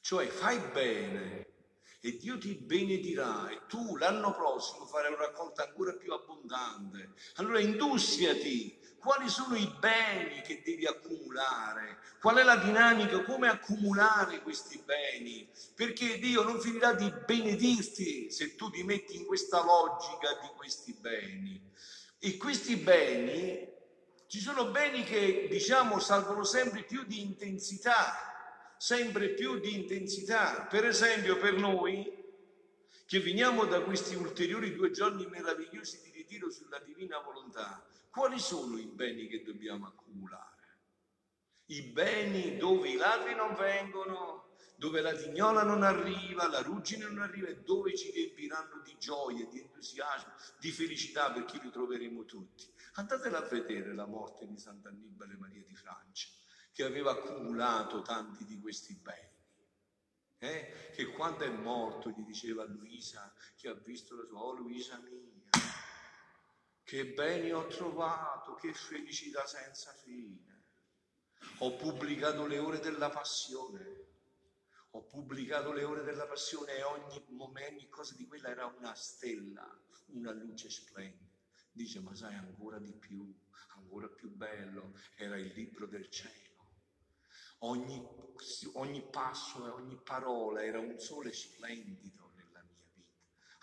Cioè 0.00 0.26
fai 0.26 0.58
bene 0.72 1.57
e 2.00 2.16
Dio 2.16 2.38
ti 2.38 2.54
benedirà 2.54 3.48
e 3.48 3.62
tu 3.66 3.96
l'anno 3.96 4.32
prossimo 4.32 4.86
farai 4.86 5.12
una 5.12 5.26
raccolta 5.26 5.64
ancora 5.64 5.92
più 5.94 6.12
abbondante. 6.12 7.12
Allora 7.36 7.58
industriati 7.60 8.78
quali 8.98 9.28
sono 9.28 9.56
i 9.56 9.72
beni 9.78 10.42
che 10.42 10.62
devi 10.64 10.84
accumulare, 10.86 11.98
qual 12.20 12.36
è 12.36 12.42
la 12.42 12.56
dinamica, 12.56 13.22
come 13.22 13.48
accumulare 13.48 14.42
questi 14.42 14.82
beni, 14.84 15.48
perché 15.74 16.18
Dio 16.18 16.42
non 16.42 16.60
finirà 16.60 16.92
di 16.92 17.12
benedirti 17.24 18.30
se 18.30 18.54
tu 18.56 18.70
ti 18.70 18.82
metti 18.82 19.16
in 19.16 19.24
questa 19.24 19.64
logica 19.64 20.38
di 20.40 20.48
questi 20.56 20.92
beni. 20.94 21.60
E 22.18 22.36
questi 22.36 22.76
beni, 22.76 23.66
ci 24.26 24.40
sono 24.40 24.70
beni 24.70 25.04
che 25.04 25.46
diciamo 25.48 26.00
salgono 26.00 26.42
sempre 26.42 26.82
più 26.82 27.04
di 27.04 27.20
intensità, 27.20 28.27
sempre 28.78 29.30
più 29.30 29.58
di 29.58 29.74
intensità. 29.74 30.66
Per 30.70 30.84
esempio 30.84 31.38
per 31.38 31.54
noi 31.54 32.16
che 33.06 33.20
veniamo 33.20 33.64
da 33.64 33.82
questi 33.82 34.14
ulteriori 34.14 34.74
due 34.74 34.90
giorni 34.90 35.26
meravigliosi 35.26 36.00
di 36.02 36.10
ritiro 36.10 36.50
sulla 36.50 36.78
divina 36.78 37.18
volontà, 37.20 37.84
quali 38.10 38.38
sono 38.38 38.78
i 38.78 38.86
beni 38.86 39.26
che 39.26 39.42
dobbiamo 39.42 39.86
accumulare? 39.86 40.56
I 41.66 41.82
beni 41.82 42.56
dove 42.56 42.88
i 42.88 42.96
ladri 42.96 43.34
non 43.34 43.54
vengono, 43.54 44.56
dove 44.76 45.00
la 45.00 45.12
tignola 45.12 45.62
non 45.62 45.82
arriva, 45.82 46.48
la 46.48 46.62
ruggine 46.62 47.06
non 47.06 47.18
arriva 47.18 47.48
e 47.48 47.62
dove 47.62 47.96
ci 47.96 48.10
riempiranno 48.10 48.80
di 48.84 48.96
gioia, 48.98 49.44
di 49.46 49.60
entusiasmo, 49.60 50.32
di 50.58 50.70
felicità 50.70 51.32
perché 51.32 51.58
li 51.62 51.70
troveremo 51.70 52.24
tutti. 52.24 52.70
Andatela 52.94 53.38
a 53.38 53.48
vedere 53.48 53.94
la 53.94 54.06
morte 54.06 54.46
di 54.46 54.56
Sant'Annibale 54.56 55.36
Maria 55.36 55.62
di 55.66 55.74
Francia, 55.74 56.28
che 56.78 56.84
aveva 56.84 57.10
accumulato 57.10 58.02
tanti 58.02 58.44
di 58.44 58.60
questi 58.60 58.94
beni. 58.94 59.36
Eh? 60.38 60.92
Che 60.94 61.06
quando 61.06 61.42
è 61.42 61.48
morto 61.48 62.10
gli 62.10 62.22
diceva 62.22 62.62
Luisa, 62.66 63.34
che 63.56 63.66
ha 63.66 63.74
visto 63.74 64.14
la 64.14 64.24
sua, 64.24 64.38
oh 64.38 64.52
Luisa 64.52 64.96
mia, 65.00 65.50
che 66.84 67.06
beni 67.14 67.50
ho 67.50 67.66
trovato, 67.66 68.54
che 68.54 68.72
felicità 68.72 69.44
senza 69.44 69.92
fine. 70.04 70.66
Ho 71.58 71.74
pubblicato 71.74 72.46
le 72.46 72.58
ore 72.58 72.78
della 72.78 73.10
passione, 73.10 74.06
ho 74.90 75.02
pubblicato 75.02 75.72
le 75.72 75.82
ore 75.82 76.04
della 76.04 76.28
passione 76.28 76.76
e 76.76 76.84
ogni 76.84 77.24
momento, 77.30 77.72
ogni 77.72 77.88
cosa 77.88 78.14
di 78.14 78.24
quella 78.24 78.50
era 78.50 78.66
una 78.66 78.94
stella, 78.94 79.68
una 80.12 80.30
luce 80.30 80.70
splendida. 80.70 81.26
Dice, 81.72 81.98
ma 81.98 82.14
sai 82.14 82.36
ancora 82.36 82.78
di 82.78 82.92
più, 82.92 83.36
ancora 83.74 84.06
più 84.06 84.30
bello, 84.30 84.96
era 85.16 85.36
il 85.36 85.52
libro 85.54 85.84
del 85.88 86.08
cielo. 86.08 86.47
Ogni, 87.62 88.06
ogni 88.74 89.02
passo 89.10 89.66
e 89.66 89.70
ogni 89.70 89.96
parola 89.96 90.62
era 90.62 90.78
un 90.78 90.98
sole 90.98 91.32
splendido 91.32 92.32
nella 92.36 92.62
mia 92.62 92.84
vita. 92.94 93.16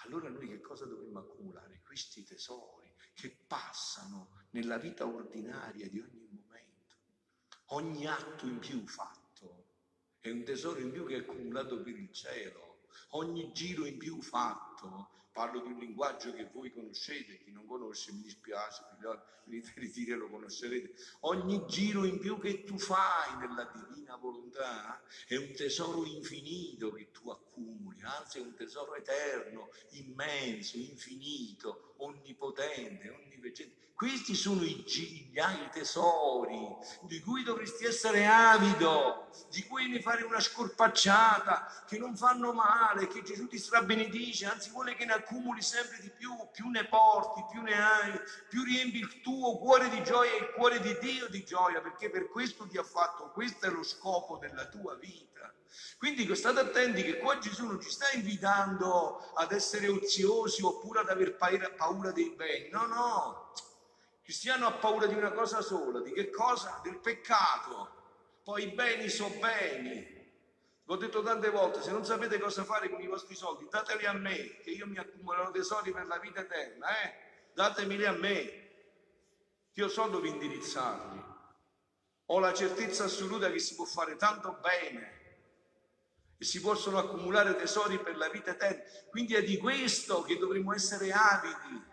Allora 0.06 0.30
noi 0.30 0.48
che 0.48 0.60
cosa 0.60 0.86
dovremmo 0.86 1.20
accumulare? 1.20 1.82
Questi 1.86 2.24
tesori 2.24 2.94
che 3.14 3.30
passano 3.48 4.48
nella 4.52 4.78
vita 4.78 5.06
ordinaria 5.06 5.90
di 5.90 6.00
ogni 6.00 6.28
momento. 6.30 6.96
Ogni 7.68 8.06
atto 8.06 8.46
in 8.46 8.60
più 8.60 8.86
fatto 8.86 9.70
è 10.20 10.30
un 10.30 10.44
tesoro 10.44 10.80
in 10.80 10.92
più 10.92 11.06
che 11.06 11.16
è 11.16 11.20
accumulato 11.20 11.82
per 11.82 11.96
il 11.96 12.12
cielo. 12.12 12.88
Ogni 13.10 13.52
giro 13.54 13.86
in 13.86 13.98
più 13.98 14.22
fatto 14.22 15.25
Parlo 15.36 15.60
di 15.60 15.68
un 15.68 15.80
linguaggio 15.80 16.32
che 16.32 16.48
voi 16.54 16.72
conoscete, 16.72 17.40
chi 17.40 17.52
non 17.52 17.66
conosce 17.66 18.14
mi 18.14 18.22
dispiace, 18.22 18.84
ritiro 19.76 20.16
lo 20.18 20.30
conoscerete. 20.30 20.94
Ogni 21.22 21.66
giro 21.68 22.06
in 22.06 22.20
più 22.20 22.40
che 22.40 22.64
tu 22.64 22.78
fai 22.78 23.36
nella 23.40 23.70
divina 23.74 24.16
volontà 24.16 25.04
è 25.28 25.36
un 25.36 25.52
tesoro 25.52 26.06
infinito 26.06 26.94
che 26.94 27.12
tu 27.12 27.30
accumuli, 27.30 28.02
anzi 28.04 28.38
è 28.38 28.42
un 28.44 28.54
tesoro 28.54 28.96
eterno, 28.96 29.72
immenso, 29.90 30.78
infinito, 30.78 31.96
onnipotente, 31.98 33.10
onnivegente. 33.46 33.84
Questi 33.96 34.36
sono 34.36 34.62
i, 34.64 34.84
i, 34.86 35.32
i 35.32 35.70
tesori 35.72 36.68
di 37.04 37.22
cui 37.22 37.44
dovresti 37.44 37.86
essere 37.86 38.26
avido, 38.26 39.30
di 39.50 39.64
cui 39.64 39.88
ne 39.88 40.02
fare 40.02 40.24
una 40.24 40.42
scorpacciata, 40.42 41.86
che 41.88 41.98
non 41.98 42.18
fanno 42.18 42.52
male, 42.52 43.08
che 43.08 43.22
Gesù 43.22 43.48
ti 43.48 43.58
strabenedice, 43.58 44.48
anzi 44.48 44.70
vuole 44.72 44.96
che 44.96 45.06
ne 45.06 45.14
accumuli 45.14 45.62
sempre 45.62 46.00
di 46.02 46.12
più, 46.12 46.30
più 46.52 46.68
ne 46.68 46.86
porti, 46.88 47.46
più 47.50 47.62
ne 47.62 47.82
hai, 47.82 48.20
più 48.50 48.64
riempi 48.64 48.98
il 48.98 49.22
tuo 49.22 49.58
cuore 49.58 49.88
di 49.88 50.04
gioia 50.04 50.34
e 50.34 50.40
il 50.40 50.52
cuore 50.52 50.82
di 50.82 50.98
Dio 51.00 51.30
di 51.30 51.46
gioia, 51.46 51.80
perché 51.80 52.10
per 52.10 52.28
questo 52.28 52.68
ti 52.68 52.78
ha 52.78 52.84
fatto, 52.84 53.32
questo 53.32 53.68
è 53.68 53.70
lo 53.70 53.84
scopo 53.84 54.36
della 54.36 54.66
tua 54.66 54.96
vita. 54.96 55.54
Quindi 55.98 56.34
state 56.36 56.60
attenti 56.60 57.04
che 57.04 57.18
qua 57.18 57.38
Gesù 57.38 57.66
non 57.66 57.82
ci 57.82 57.90
sta 57.90 58.06
invitando 58.14 59.20
ad 59.36 59.52
essere 59.52 59.88
oziosi 59.88 60.62
oppure 60.62 61.00
ad 61.00 61.10
aver 61.10 61.36
paura 61.36 62.12
dei 62.12 62.34
beni, 62.36 62.70
no, 62.70 62.86
no. 62.86 63.35
Il 63.56 64.22
cristiano 64.24 64.68
ha 64.68 64.72
paura 64.72 65.06
di 65.06 65.16
una 65.16 65.32
cosa 65.32 65.62
sola, 65.62 66.02
di 66.02 66.12
che 66.12 66.30
cosa? 66.30 66.80
Del 66.84 66.98
peccato. 66.98 67.94
Poi 68.44 68.64
i 68.64 68.72
beni 68.72 69.10
sono 69.10 69.36
beni, 69.40 70.16
L'ho 70.88 70.98
detto 70.98 71.24
tante 71.24 71.50
volte, 71.50 71.82
se 71.82 71.90
non 71.90 72.06
sapete 72.06 72.40
cosa 72.40 72.64
fare 72.64 72.90
con 72.90 73.02
i 73.02 73.08
vostri 73.08 73.36
soldi, 73.36 73.68
dateli 73.70 74.06
a 74.06 74.14
me, 74.14 74.60
che 74.62 74.70
io 74.70 74.86
mi 74.86 75.00
accumulerò 75.00 75.50
tesori 75.50 75.92
per 75.92 76.06
la 76.06 76.20
vita 76.20 76.42
eterna, 76.42 76.88
eh? 77.02 77.14
Datemeli 77.54 78.06
a 78.06 78.12
me. 78.12 78.64
Io 79.74 79.88
so 79.88 80.06
dove 80.08 80.28
indirizzarli. 80.28 81.24
Ho 82.26 82.40
la 82.40 82.54
certezza 82.54 83.06
assoluta 83.06 83.50
che 83.50 83.58
si 83.58 83.74
può 83.74 83.86
fare 83.86 84.16
tanto 84.16 84.60
bene 84.62 85.24
e 86.38 86.46
si 86.46 86.62
possono 86.62 87.00
accumulare 87.00 87.56
tesori 87.56 87.98
per 87.98 88.16
la 88.16 88.30
vita 88.30 88.52
eterna. 88.52 88.84
Quindi 89.10 89.34
è 89.34 89.44
di 89.44 89.58
questo 89.58 90.22
che 90.22 90.38
dovremmo 90.38 90.72
essere 90.72 91.12
avidi. 91.12 91.84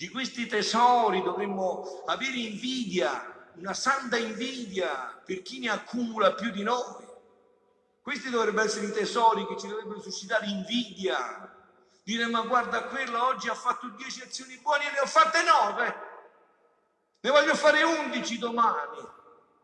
Di 0.00 0.08
questi 0.08 0.46
tesori 0.46 1.20
dovremmo 1.20 2.04
avere 2.06 2.38
invidia, 2.38 3.50
una 3.56 3.74
santa 3.74 4.16
invidia 4.16 5.20
per 5.22 5.42
chi 5.42 5.58
ne 5.58 5.68
accumula 5.68 6.32
più 6.32 6.50
di 6.50 6.62
noi. 6.62 7.06
Questi 8.00 8.30
dovrebbero 8.30 8.64
essere 8.64 8.86
i 8.86 8.92
tesori 8.92 9.46
che 9.46 9.58
ci 9.58 9.68
dovrebbero 9.68 10.00
suscitare 10.00 10.46
invidia. 10.46 11.54
Dire 12.02 12.24
ma 12.28 12.40
guarda 12.40 12.84
quello 12.84 13.26
oggi 13.26 13.50
ha 13.50 13.54
fatto 13.54 13.88
10 13.88 14.22
azioni 14.22 14.56
buone 14.62 14.88
e 14.88 14.92
ne 14.92 15.00
ho 15.00 15.06
fatte 15.06 15.42
9. 15.42 15.94
Ne 17.20 17.30
voglio 17.30 17.54
fare 17.54 17.82
11 17.82 18.38
domani. 18.38 19.06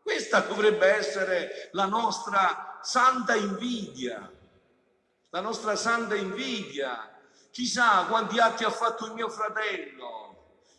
Questa 0.03 0.41
dovrebbe 0.41 0.85
essere 0.85 1.69
la 1.71 1.87
nostra 1.87 2.77
santa 2.83 3.33
invidia. 3.33 4.31
La 5.31 5.41
nostra 5.41 5.75
santa 5.75 6.13
invidia. 6.13 7.11
Chissà 7.49 8.05
quanti 8.05 8.37
atti 8.37 8.63
ha 8.63 8.69
fatto 8.69 9.07
il 9.07 9.13
mio 9.13 9.29
fratello. 9.29 10.26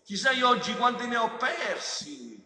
Chissà 0.09 0.31
io 0.31 0.49
oggi 0.49 0.75
quanti 0.75 1.07
ne 1.07 1.19
ho 1.19 1.37
persi. 1.37 2.43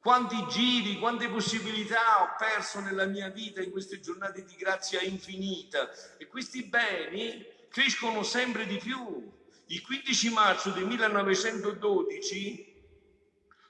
Quanti 0.00 0.44
giri, 0.48 0.98
quante 0.98 1.28
possibilità 1.28 2.22
ho 2.22 2.34
perso 2.36 2.80
nella 2.80 3.04
mia 3.04 3.28
vita 3.28 3.62
in 3.62 3.70
queste 3.70 4.00
giornate 4.00 4.44
di 4.44 4.56
grazia 4.56 5.00
infinita. 5.02 5.88
E 6.18 6.26
questi 6.26 6.64
beni 6.64 7.46
crescono 7.68 8.24
sempre 8.24 8.66
di 8.66 8.78
più. 8.78 9.32
Il 9.66 9.80
15 9.80 10.30
marzo 10.30 10.70
del 10.70 10.86
1912 10.86 12.82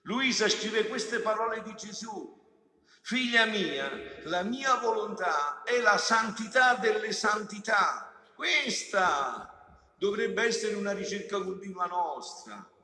Luisa 0.05 0.49
scrive 0.49 0.87
queste 0.87 1.21
parole 1.21 1.61
di 1.61 1.75
Gesù. 1.75 2.35
Figlia 3.03 3.45
mia, 3.45 3.91
la 4.23 4.43
mia 4.43 4.77
volontà 4.77 5.63
è 5.65 5.79
la 5.81 5.99
santità 5.99 6.77
delle 6.77 7.13
santità. 7.13 8.11
Questa 8.35 9.93
dovrebbe 9.99 10.45
essere 10.45 10.77
una 10.77 10.93
ricerca 10.93 11.39
continua 11.43 11.85
nostra. 11.85 12.77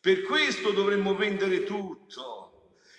Per 0.00 0.22
questo 0.22 0.70
dovremmo 0.70 1.14
vendere 1.14 1.64
tutto 1.64 2.50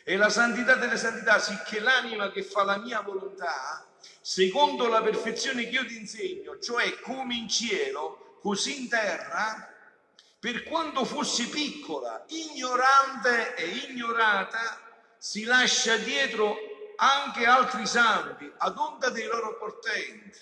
e 0.03 0.17
la 0.17 0.29
santità 0.29 0.75
delle 0.75 0.97
santità, 0.97 1.39
sicché 1.39 1.79
l'anima 1.79 2.31
che 2.31 2.43
fa 2.43 2.63
la 2.63 2.77
mia 2.77 3.01
volontà, 3.01 3.87
secondo 4.21 4.87
la 4.87 5.01
perfezione 5.01 5.63
che 5.63 5.69
io 5.69 5.85
ti 5.85 5.97
insegno, 5.97 6.59
cioè 6.59 6.99
come 6.99 7.35
in 7.35 7.47
cielo, 7.47 8.37
così 8.41 8.81
in 8.81 8.89
terra, 8.89 9.67
per 10.39 10.63
quanto 10.63 11.05
fosse 11.05 11.47
piccola, 11.47 12.23
ignorante 12.27 13.55
e 13.55 13.65
ignorata, 13.89 14.79
si 15.17 15.43
lascia 15.43 15.97
dietro 15.97 16.55
anche 16.97 17.45
altri 17.45 17.85
santi 17.85 18.51
ad 18.57 18.77
onda 18.77 19.09
dei 19.09 19.25
loro 19.25 19.57
portenti. 19.57 20.39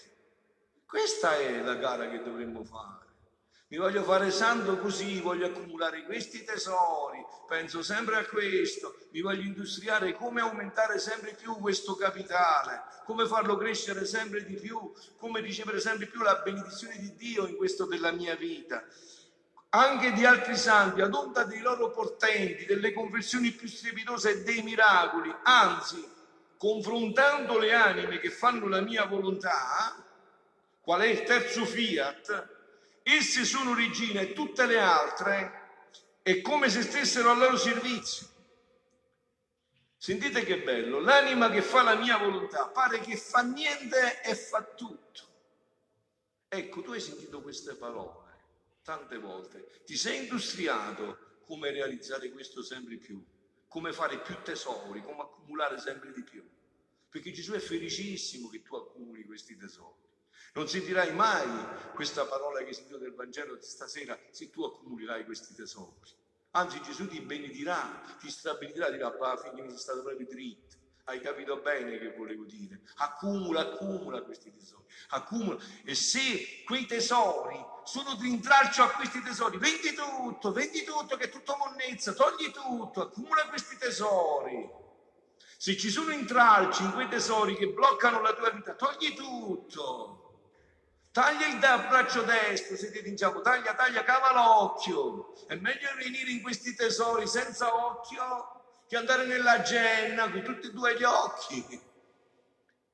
Questa 0.86 1.38
è 1.38 1.62
la 1.62 1.76
gara 1.76 2.10
che 2.10 2.22
dovremmo 2.22 2.64
fare. 2.64 2.99
Mi 3.72 3.78
voglio 3.78 4.02
fare 4.02 4.32
santo 4.32 4.80
così, 4.80 5.22
voglio 5.22 5.46
accumulare 5.46 6.04
questi 6.04 6.44
tesori, 6.44 7.24
penso 7.48 7.84
sempre 7.84 8.16
a 8.16 8.26
questo, 8.26 8.96
mi 9.12 9.22
voglio 9.22 9.44
industriare 9.44 10.14
come 10.14 10.42
aumentare 10.42 10.98
sempre 10.98 11.36
più 11.36 11.56
questo 11.58 11.96
capitale, 11.96 12.82
come 13.06 13.28
farlo 13.28 13.58
crescere 13.58 14.06
sempre 14.06 14.44
di 14.44 14.56
più, 14.56 14.92
come 15.18 15.40
ricevere 15.42 15.80
sempre 15.80 16.08
più 16.08 16.24
la 16.24 16.42
benedizione 16.44 16.98
di 16.98 17.14
Dio 17.14 17.46
in 17.46 17.58
questo 17.58 17.86
della 17.86 18.12
mia 18.12 18.36
vita. 18.36 18.84
Anche 19.70 20.14
di 20.14 20.26
altri 20.26 20.58
santi, 20.58 21.02
ad 21.02 21.14
onda 21.14 21.44
dei 21.44 21.60
loro 21.60 21.92
portenti, 21.92 22.66
delle 22.66 22.92
conversioni 22.92 23.52
più 23.52 23.68
strepitose 23.68 24.32
e 24.32 24.44
dei 24.44 24.64
miracoli, 24.64 25.32
anzi, 25.44 26.04
confrontando 26.58 27.60
le 27.60 27.72
anime 27.72 28.18
che 28.18 28.32
fanno 28.32 28.68
la 28.68 28.82
mia 28.82 29.06
volontà, 29.06 29.96
qual 30.82 31.02
è 31.02 31.06
il 31.06 31.22
terzo 31.22 31.66
fiat, 31.66 32.58
Esse 33.04 33.46
sono 33.46 33.74
regine 33.74 34.22
e 34.22 34.34
tutte 34.34 34.66
le 34.66 34.80
altre 34.80 35.68
è 36.22 36.42
come 36.42 36.70
se 36.70 36.82
stessero 36.82 37.32
al 37.32 37.38
loro 37.38 37.58
servizio. 37.58 38.28
Sentite 39.98 40.44
che 40.44 40.62
bello, 40.62 41.00
l'anima 41.00 41.50
che 41.50 41.62
fa 41.62 41.82
la 41.82 41.96
mia 41.96 42.18
volontà 42.18 42.68
pare 42.68 43.00
che 43.00 43.18
fa 43.18 43.42
niente 43.42 44.22
e 44.22 44.36
fa 44.36 44.64
tutto. 44.64 45.28
Ecco, 46.48 46.82
tu 46.82 46.92
hai 46.92 47.02
sentito 47.02 47.42
queste 47.42 47.76
parole 47.76 48.28
tante 48.90 49.20
volte, 49.20 49.84
ti 49.86 49.96
sei 49.96 50.24
industriato 50.24 51.42
come 51.46 51.70
realizzare 51.70 52.32
questo 52.32 52.64
sempre 52.64 52.98
più, 52.98 53.24
come 53.68 53.94
fare 53.94 54.20
più 54.20 54.36
tesori, 54.42 55.04
come 55.04 55.22
accumulare 55.22 55.78
sempre 55.80 56.12
di 56.12 56.24
più. 56.24 56.44
Perché 57.08 57.32
Gesù 57.32 57.54
è 57.54 57.60
felicissimo 57.60 58.50
che 58.50 58.64
tu 58.64 58.76
accumuli 58.76 59.26
questi 59.26 59.56
tesori. 59.56 60.02
Non 60.54 60.68
sentirai 60.68 61.14
mai 61.14 61.48
questa 61.94 62.26
parola 62.26 62.60
che 62.60 62.66
hai 62.66 62.74
sentito 62.74 62.98
del 62.98 63.14
Vangelo 63.14 63.56
di 63.56 63.66
stasera 63.66 64.18
se 64.32 64.50
tu 64.50 64.64
accumulerai 64.64 65.26
questi 65.26 65.54
tesori. 65.54 66.18
Anzi 66.52 66.82
Gesù 66.82 67.08
ti 67.08 67.20
benedirà, 67.22 68.02
ti 68.20 68.30
stabilirà, 68.30 68.90
dirà, 68.90 69.12
bah, 69.12 69.38
figlio 69.38 69.64
mi 69.64 69.70
sei 69.70 69.78
stato 69.78 70.02
proprio 70.02 70.26
dritto. 70.28 70.78
Hai 71.04 71.22
capito 71.22 71.58
bene 71.58 71.98
che 71.98 72.14
volevo 72.16 72.44
dire? 72.44 72.82
Accumula, 72.98 73.62
accumula 73.62 74.22
questi 74.22 74.54
tesori, 74.54 74.84
accumula. 75.10 75.58
E 75.84 75.96
se 75.96 76.64
quei 76.66 76.86
tesori 76.86 77.60
sono 77.84 78.16
di 78.16 78.30
intralcio 78.30 78.84
a 78.84 78.92
questi 78.92 79.22
tesori, 79.22 79.58
vendi 79.58 79.94
tutto, 79.94 80.52
vendi 80.52 80.84
tutto, 80.84 81.18
che 81.18 81.26
è 81.26 81.30
tutto 81.30 81.56
monnezza, 81.58 82.14
togli 82.14 82.52
tutto, 82.52 83.02
accumula 83.02 83.48
questi 83.48 83.78
tesori. 83.78 84.70
Se 85.58 85.76
ci 85.76 85.90
sono 85.90 86.12
intralci 86.12 86.84
in 86.84 86.94
quei 86.94 87.08
tesori 87.08 87.56
che 87.56 87.68
bloccano 87.68 88.22
la 88.22 88.34
tua 88.34 88.52
vita, 88.52 88.76
togli 88.76 89.14
tutto. 89.14 90.19
Taglia 91.20 91.48
il 91.48 91.60
braccio 91.60 92.22
destro, 92.22 92.78
se 92.78 92.92
ti 92.94 93.02
diciamo, 93.02 93.42
taglia, 93.42 93.76
taglia, 93.76 94.06
cava 94.06 94.32
l'occhio. 94.32 95.34
È 95.48 95.56
meglio 95.56 95.90
venire 95.98 96.32
in 96.32 96.42
questi 96.42 96.74
tesori 96.74 97.28
senza 97.28 97.76
occhio 97.76 98.86
che 98.88 98.96
andare 98.96 99.26
nella 99.26 99.62
genna 99.62 100.32
con 100.32 100.42
tutti 100.44 100.68
e 100.68 100.72
due 100.72 100.98
gli 100.98 101.04
occhi. 101.04 101.82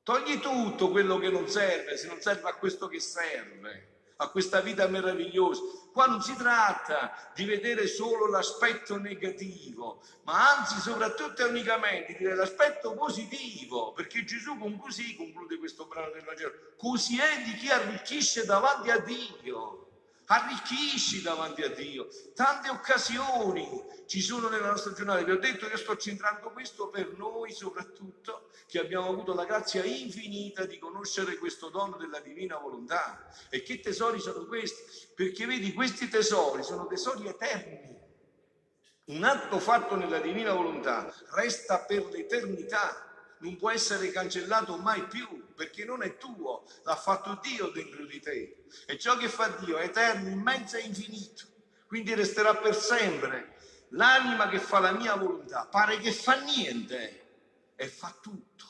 Togli 0.02 0.40
tutto 0.40 0.90
quello 0.90 1.20
che 1.20 1.30
non 1.30 1.48
serve, 1.48 1.98
se 1.98 2.08
non 2.08 2.20
serve 2.20 2.50
a 2.50 2.56
questo 2.56 2.88
che 2.88 3.00
serve 3.00 3.95
a 4.18 4.30
questa 4.30 4.62
vita 4.62 4.88
meravigliosa. 4.88 5.62
Qua 5.92 6.06
non 6.06 6.22
si 6.22 6.36
tratta 6.36 7.32
di 7.34 7.46
vedere 7.46 7.88
solo 7.88 8.28
l'aspetto 8.28 8.98
negativo, 8.98 10.02
ma 10.24 10.58
anzi 10.58 10.80
soprattutto 10.80 11.42
e 11.42 11.50
unicamente 11.50 12.14
di 12.14 12.20
vedere 12.20 12.36
l'aspetto 12.36 12.94
positivo, 12.94 13.94
perché 13.94 14.24
Gesù 14.24 14.58
con 14.58 14.78
così 14.78 15.16
conclude 15.16 15.58
questo 15.58 15.86
brano 15.86 16.12
del 16.12 16.24
Vangelo, 16.24 16.52
così 16.78 17.18
è 17.18 17.44
di 17.44 17.54
chi 17.56 17.70
arricchisce 17.70 18.46
davanti 18.46 18.90
a 18.90 19.00
Dio 19.00 19.86
arricchisci 20.28 21.22
davanti 21.22 21.62
a 21.62 21.70
Dio. 21.70 22.08
Tante 22.34 22.70
occasioni 22.70 23.84
ci 24.08 24.22
sono 24.22 24.50
nella 24.50 24.70
nostra 24.70 24.94
giornata. 24.94 25.24
Vi 25.24 25.32
ho 25.32 25.40
detto 25.40 25.68
che 25.68 25.78
sto 25.78 25.96
centrando 25.98 26.52
questo 26.52 26.90
per 26.90 27.16
noi 27.18 27.52
soprattutto, 27.52 28.45
che 28.68 28.80
abbiamo 28.80 29.10
avuto 29.10 29.34
la 29.34 29.46
grazia 29.46 29.84
infinita 29.84 30.66
di 30.66 30.80
conoscere 30.80 31.38
questo 31.38 31.70
dono 31.70 31.98
della 31.98 32.20
divina 32.20 32.58
volontà. 32.58 33.28
E 33.50 33.62
che 33.62 33.80
tesori 33.80 34.20
sono 34.20 34.46
questi? 34.46 35.08
Perché 35.14 35.46
vedi, 35.46 35.74
questi 35.74 36.10
tesori 36.10 36.64
sono 36.64 36.88
tesori 36.88 37.28
eterni. 37.28 37.94
Un 39.06 39.24
atto 39.24 39.60
fatto 39.60 39.96
nella 39.96 40.20
divina 40.20 40.54
volontà 40.54 41.14
resta 41.34 41.80
per 41.80 42.06
l'eternità 42.06 43.06
non 43.40 43.56
può 43.58 43.70
essere 43.70 44.10
cancellato 44.10 44.78
mai 44.78 45.06
più 45.06 45.54
perché 45.54 45.86
non 45.86 46.02
è 46.02 46.18
tuo, 46.18 46.66
l'ha 46.84 46.96
fatto 46.96 47.40
Dio 47.42 47.68
dentro 47.68 48.06
di 48.06 48.20
te. 48.20 48.66
E 48.88 48.98
ciò 48.98 49.16
che 49.16 49.30
fa 49.30 49.48
Dio 49.50 49.78
è 49.78 49.84
eterno, 49.84 50.30
immenso 50.30 50.78
e 50.78 50.82
infinito, 50.82 51.44
quindi 51.86 52.16
resterà 52.16 52.56
per 52.56 52.76
sempre. 52.76 53.54
L'anima 53.90 54.50
che 54.50 54.60
fa 54.60 54.80
la 54.80 54.92
mia 54.92 55.16
volontà 55.16 55.68
pare 55.68 56.00
che 56.00 56.12
fa 56.12 56.42
niente 56.42 57.25
e 57.76 57.88
fa 57.88 58.16
tutto. 58.22 58.66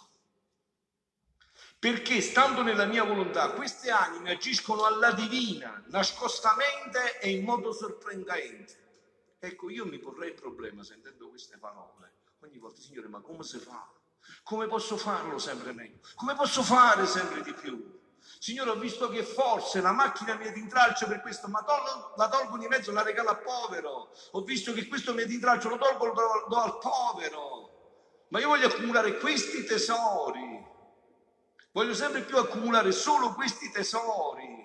Perché 1.78 2.22
stando 2.22 2.64
nella 2.64 2.86
mia 2.86 3.04
volontà 3.04 3.52
queste 3.52 3.92
anime 3.92 4.32
agiscono 4.32 4.86
alla 4.86 5.12
divina, 5.12 5.84
nascostamente 5.88 7.20
e 7.20 7.30
in 7.30 7.44
modo 7.44 7.72
sorprendente. 7.72 8.84
Ecco, 9.38 9.70
io 9.70 9.86
mi 9.86 10.00
porrei 10.00 10.30
il 10.30 10.36
problema 10.36 10.84
sentendo 10.84 11.30
queste 11.30 11.58
parole. 11.58 12.14
Ogni 12.40 12.58
volta, 12.58 12.82
Signore, 12.82 13.08
ma 13.08 13.22
come 13.22 13.44
si 13.44 13.60
fa? 13.60 13.88
Come 14.42 14.66
posso 14.68 14.98
farlo 14.98 15.38
sempre 15.38 15.74
meglio? 15.74 16.00
Come 16.16 16.34
posso 16.36 16.64
fare 16.64 17.06
sempre 17.06 17.44
di 17.44 17.54
più? 17.54 18.02
Signore, 18.40 18.72
ho 18.72 18.80
visto 18.80 19.08
che 19.10 19.24
forse 19.24 19.82
la 19.82 19.92
macchina 19.92 20.36
mi 20.36 20.46
è 20.46 20.52
d'intralcio 20.52 21.08
per 21.08 21.22
questo, 21.22 21.48
ma 21.48 21.64
tolgo, 21.64 22.14
la 22.16 22.28
tolgo 22.28 22.58
di 22.58 22.68
mezzo, 22.68 22.92
la 22.92 23.04
regalo 23.04 23.30
al 23.30 23.42
povero. 23.42 24.12
Ho 24.32 24.42
visto 24.42 24.74
che 24.74 24.88
questo 24.88 25.14
mi 25.14 25.22
è 25.22 25.26
d'intralcio, 25.26 25.70
lo 25.70 25.78
tolgo, 25.78 26.06
lo 26.06 26.46
do 26.48 26.56
al 26.56 26.78
povero. 26.80 27.75
Ma 28.30 28.40
io 28.40 28.48
voglio 28.48 28.68
accumulare 28.68 29.18
questi 29.18 29.64
tesori. 29.64 30.64
Voglio 31.72 31.94
sempre 31.94 32.22
più 32.22 32.38
accumulare 32.38 32.92
solo 32.92 33.34
questi 33.34 33.70
tesori. 33.72 34.64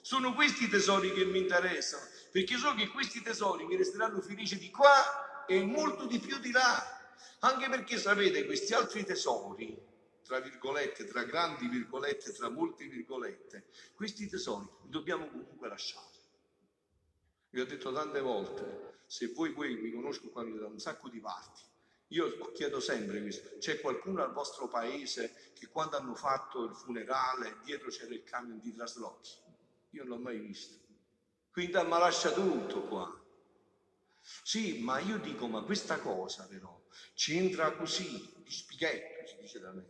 Sono 0.00 0.34
questi 0.34 0.68
tesori 0.68 1.12
che 1.12 1.24
mi 1.24 1.40
interessano, 1.40 2.06
perché 2.30 2.56
so 2.56 2.74
che 2.74 2.88
questi 2.88 3.22
tesori 3.22 3.66
mi 3.66 3.76
resteranno 3.76 4.20
felici 4.20 4.56
di 4.58 4.70
qua 4.70 5.44
e 5.46 5.62
molto 5.64 6.06
di 6.06 6.18
più 6.18 6.38
di 6.38 6.50
là. 6.52 6.94
Anche 7.40 7.68
perché 7.68 7.98
sapete, 7.98 8.46
questi 8.46 8.72
altri 8.72 9.04
tesori, 9.04 9.76
tra 10.22 10.40
virgolette, 10.40 11.04
tra 11.04 11.24
grandi 11.24 11.68
virgolette, 11.68 12.32
tra 12.32 12.48
molte 12.48 12.86
virgolette, 12.86 13.66
questi 13.94 14.28
tesori 14.28 14.66
li 14.82 14.90
dobbiamo 14.90 15.28
comunque 15.28 15.68
lasciare. 15.68 16.06
Vi 17.50 17.60
ho 17.60 17.66
detto 17.66 17.92
tante 17.92 18.20
volte, 18.20 19.00
se 19.06 19.32
voi, 19.32 19.52
voi 19.52 19.76
mi 19.76 19.90
conosco 19.90 20.28
qua 20.28 20.42
da 20.44 20.66
un 20.66 20.78
sacco 20.78 21.08
di 21.08 21.20
parti, 21.20 21.62
io 22.08 22.52
chiedo 22.52 22.78
sempre 22.80 23.20
questo, 23.20 23.58
c'è 23.58 23.80
qualcuno 23.80 24.22
al 24.22 24.32
vostro 24.32 24.68
paese 24.68 25.52
che 25.54 25.66
quando 25.68 25.96
hanno 25.96 26.14
fatto 26.14 26.64
il 26.64 26.74
funerale 26.74 27.58
dietro 27.64 27.88
c'era 27.88 28.14
il 28.14 28.22
camion 28.22 28.60
di 28.60 28.72
traslochi? 28.72 29.30
Io 29.90 30.04
non 30.04 30.18
l'ho 30.18 30.22
mai 30.22 30.38
visto. 30.38 30.84
Quindi 31.50 31.72
ma 31.72 31.98
lascia 31.98 32.30
tutto 32.32 32.82
qua. 32.82 33.24
Sì, 34.20 34.82
ma 34.82 34.98
io 34.98 35.18
dico, 35.18 35.46
ma 35.46 35.62
questa 35.62 35.98
cosa 35.98 36.46
però 36.46 36.84
ci 37.14 37.36
entra 37.36 37.72
così, 37.72 38.32
di 38.44 38.50
spighetto, 38.50 39.26
si 39.26 39.36
dice 39.40 39.60
da 39.60 39.72
me. 39.72 39.84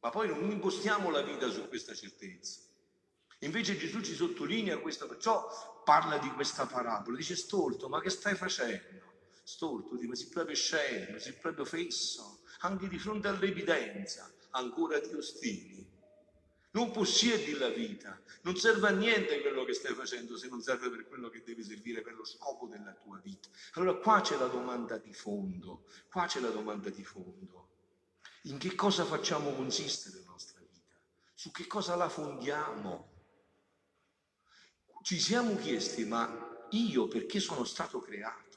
Ma 0.00 0.10
poi 0.10 0.28
non 0.28 0.50
impostiamo 0.50 1.10
la 1.10 1.22
vita 1.22 1.48
su 1.48 1.66
questa 1.68 1.94
certezza. 1.94 2.60
Invece 3.40 3.76
Gesù 3.76 4.00
ci 4.00 4.14
sottolinea 4.14 4.78
questo, 4.78 5.06
perciò 5.06 5.82
parla 5.84 6.18
di 6.18 6.28
questa 6.30 6.66
parabola. 6.66 7.16
Dice, 7.16 7.36
stolto, 7.36 7.88
ma 7.88 8.00
che 8.00 8.10
stai 8.10 8.34
facendo? 8.34 9.07
Stolto, 9.48 9.96
dice, 9.96 10.08
ma 10.08 10.14
sei 10.14 10.26
proprio 10.26 10.54
scemo, 10.54 11.18
sei 11.18 11.32
proprio 11.32 11.64
fesso, 11.64 12.40
anche 12.60 12.86
di 12.86 12.98
fronte 12.98 13.28
all'evidenza, 13.28 14.30
ancora 14.50 15.00
ti 15.00 15.14
ostini. 15.14 15.90
Non 16.72 16.90
possiedi 16.90 17.52
la 17.52 17.70
vita, 17.70 18.20
non 18.42 18.56
serve 18.56 18.88
a 18.88 18.90
niente 18.90 19.40
quello 19.40 19.64
che 19.64 19.72
stai 19.72 19.94
facendo 19.94 20.36
se 20.36 20.48
non 20.48 20.60
serve 20.60 20.90
per 20.90 21.08
quello 21.08 21.30
che 21.30 21.42
deve 21.42 21.64
servire, 21.64 22.02
per 22.02 22.12
lo 22.12 22.26
scopo 22.26 22.66
della 22.66 22.92
tua 22.92 23.18
vita. 23.24 23.48
Allora 23.72 23.96
qua 23.96 24.20
c'è 24.20 24.36
la 24.36 24.48
domanda 24.48 24.98
di 24.98 25.14
fondo, 25.14 25.84
qua 26.10 26.26
c'è 26.26 26.40
la 26.40 26.50
domanda 26.50 26.90
di 26.90 27.02
fondo. 27.02 27.70
In 28.42 28.58
che 28.58 28.74
cosa 28.74 29.06
facciamo 29.06 29.54
consistere 29.54 30.18
la 30.18 30.30
nostra 30.30 30.60
vita? 30.60 30.94
Su 31.32 31.50
che 31.52 31.66
cosa 31.66 31.96
la 31.96 32.10
fondiamo? 32.10 33.12
Ci 35.00 35.18
siamo 35.18 35.56
chiesti, 35.56 36.04
ma 36.04 36.66
io 36.72 37.08
perché 37.08 37.40
sono 37.40 37.64
stato 37.64 37.98
creato? 38.00 38.47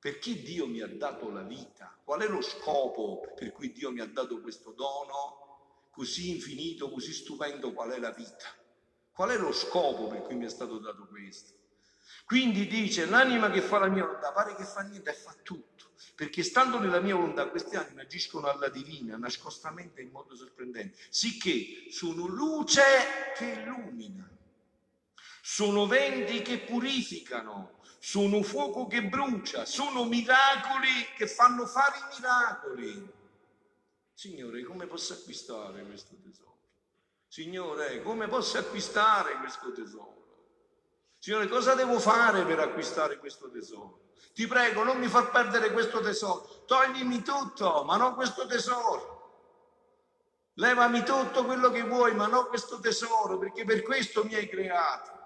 Perché 0.00 0.42
Dio 0.42 0.66
mi 0.66 0.80
ha 0.80 0.88
dato 0.88 1.30
la 1.30 1.42
vita? 1.42 1.96
Qual 2.02 2.20
è 2.20 2.26
lo 2.26 2.40
scopo 2.40 3.20
per 3.36 3.52
cui 3.52 3.70
Dio 3.70 3.92
mi 3.92 4.00
ha 4.00 4.06
dato 4.06 4.40
questo 4.40 4.72
dono? 4.72 5.40
così 5.90 6.30
infinito, 6.30 6.90
così 6.90 7.12
stupendo 7.12 7.72
qual 7.72 7.90
è 7.90 7.98
la 7.98 8.10
vita. 8.10 8.56
Qual 9.12 9.30
è 9.30 9.36
lo 9.36 9.52
scopo 9.52 10.06
per 10.06 10.22
cui 10.22 10.36
mi 10.36 10.46
è 10.46 10.48
stato 10.48 10.78
dato 10.78 11.06
questo? 11.08 11.58
Quindi 12.24 12.66
dice, 12.66 13.06
l'anima 13.06 13.50
che 13.50 13.60
fa 13.60 13.78
la 13.78 13.88
mia 13.88 14.04
volontà 14.04 14.32
pare 14.32 14.54
che 14.54 14.64
fa 14.64 14.80
niente 14.82 15.10
e 15.10 15.14
fa 15.14 15.34
tutto, 15.42 15.90
perché 16.14 16.42
stando 16.42 16.78
nella 16.78 17.00
mia 17.00 17.16
volontà 17.16 17.48
queste 17.48 17.76
anime 17.76 18.02
agiscono 18.02 18.46
alla 18.46 18.68
divina, 18.68 19.16
nascostamente 19.16 20.00
in 20.00 20.10
modo 20.10 20.34
sorprendente, 20.36 20.96
sicché 21.10 21.90
sono 21.90 22.26
luce 22.26 22.82
che 23.36 23.44
illumina, 23.44 24.28
sono 25.42 25.86
venti 25.86 26.40
che 26.40 26.60
purificano, 26.60 27.79
sono 28.02 28.42
fuoco 28.42 28.86
che 28.86 29.04
brucia, 29.04 29.66
sono 29.66 30.04
miracoli 30.04 31.06
che 31.16 31.28
fanno 31.28 31.66
fare 31.66 31.98
i 31.98 32.14
miracoli. 32.14 33.12
Signore, 34.14 34.62
come 34.64 34.86
posso 34.86 35.12
acquistare 35.12 35.84
questo 35.84 36.16
tesoro? 36.22 36.56
Signore, 37.28 38.02
come 38.02 38.26
posso 38.26 38.56
acquistare 38.56 39.34
questo 39.34 39.70
tesoro? 39.72 40.16
Signore, 41.18 41.46
cosa 41.48 41.74
devo 41.74 42.00
fare 42.00 42.42
per 42.46 42.58
acquistare 42.60 43.18
questo 43.18 43.50
tesoro? 43.50 44.08
Ti 44.32 44.46
prego, 44.46 44.82
non 44.82 44.98
mi 44.98 45.06
far 45.06 45.30
perdere 45.30 45.70
questo 45.70 46.00
tesoro. 46.00 46.64
Toglimi 46.66 47.22
tutto, 47.22 47.84
ma 47.84 47.98
non 47.98 48.14
questo 48.14 48.46
tesoro. 48.46 49.18
Levami 50.54 51.02
tutto 51.02 51.44
quello 51.44 51.70
che 51.70 51.82
vuoi, 51.82 52.14
ma 52.14 52.26
non 52.26 52.46
questo 52.46 52.80
tesoro, 52.80 53.36
perché 53.36 53.64
per 53.64 53.82
questo 53.82 54.24
mi 54.24 54.34
hai 54.34 54.48
creato. 54.48 55.19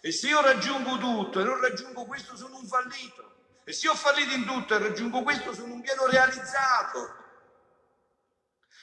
E 0.00 0.12
se 0.12 0.28
io 0.28 0.40
raggiungo 0.40 0.98
tutto 0.98 1.40
e 1.40 1.44
non 1.44 1.60
raggiungo 1.60 2.04
questo, 2.04 2.36
sono 2.36 2.56
un 2.56 2.66
fallito. 2.66 3.30
E 3.64 3.72
se 3.72 3.88
ho 3.88 3.94
fallito 3.94 4.34
in 4.34 4.44
tutto 4.44 4.74
e 4.74 4.78
raggiungo 4.78 5.22
questo, 5.22 5.54
sono 5.54 5.74
un 5.74 5.80
pieno 5.80 6.06
realizzato. 6.06 7.20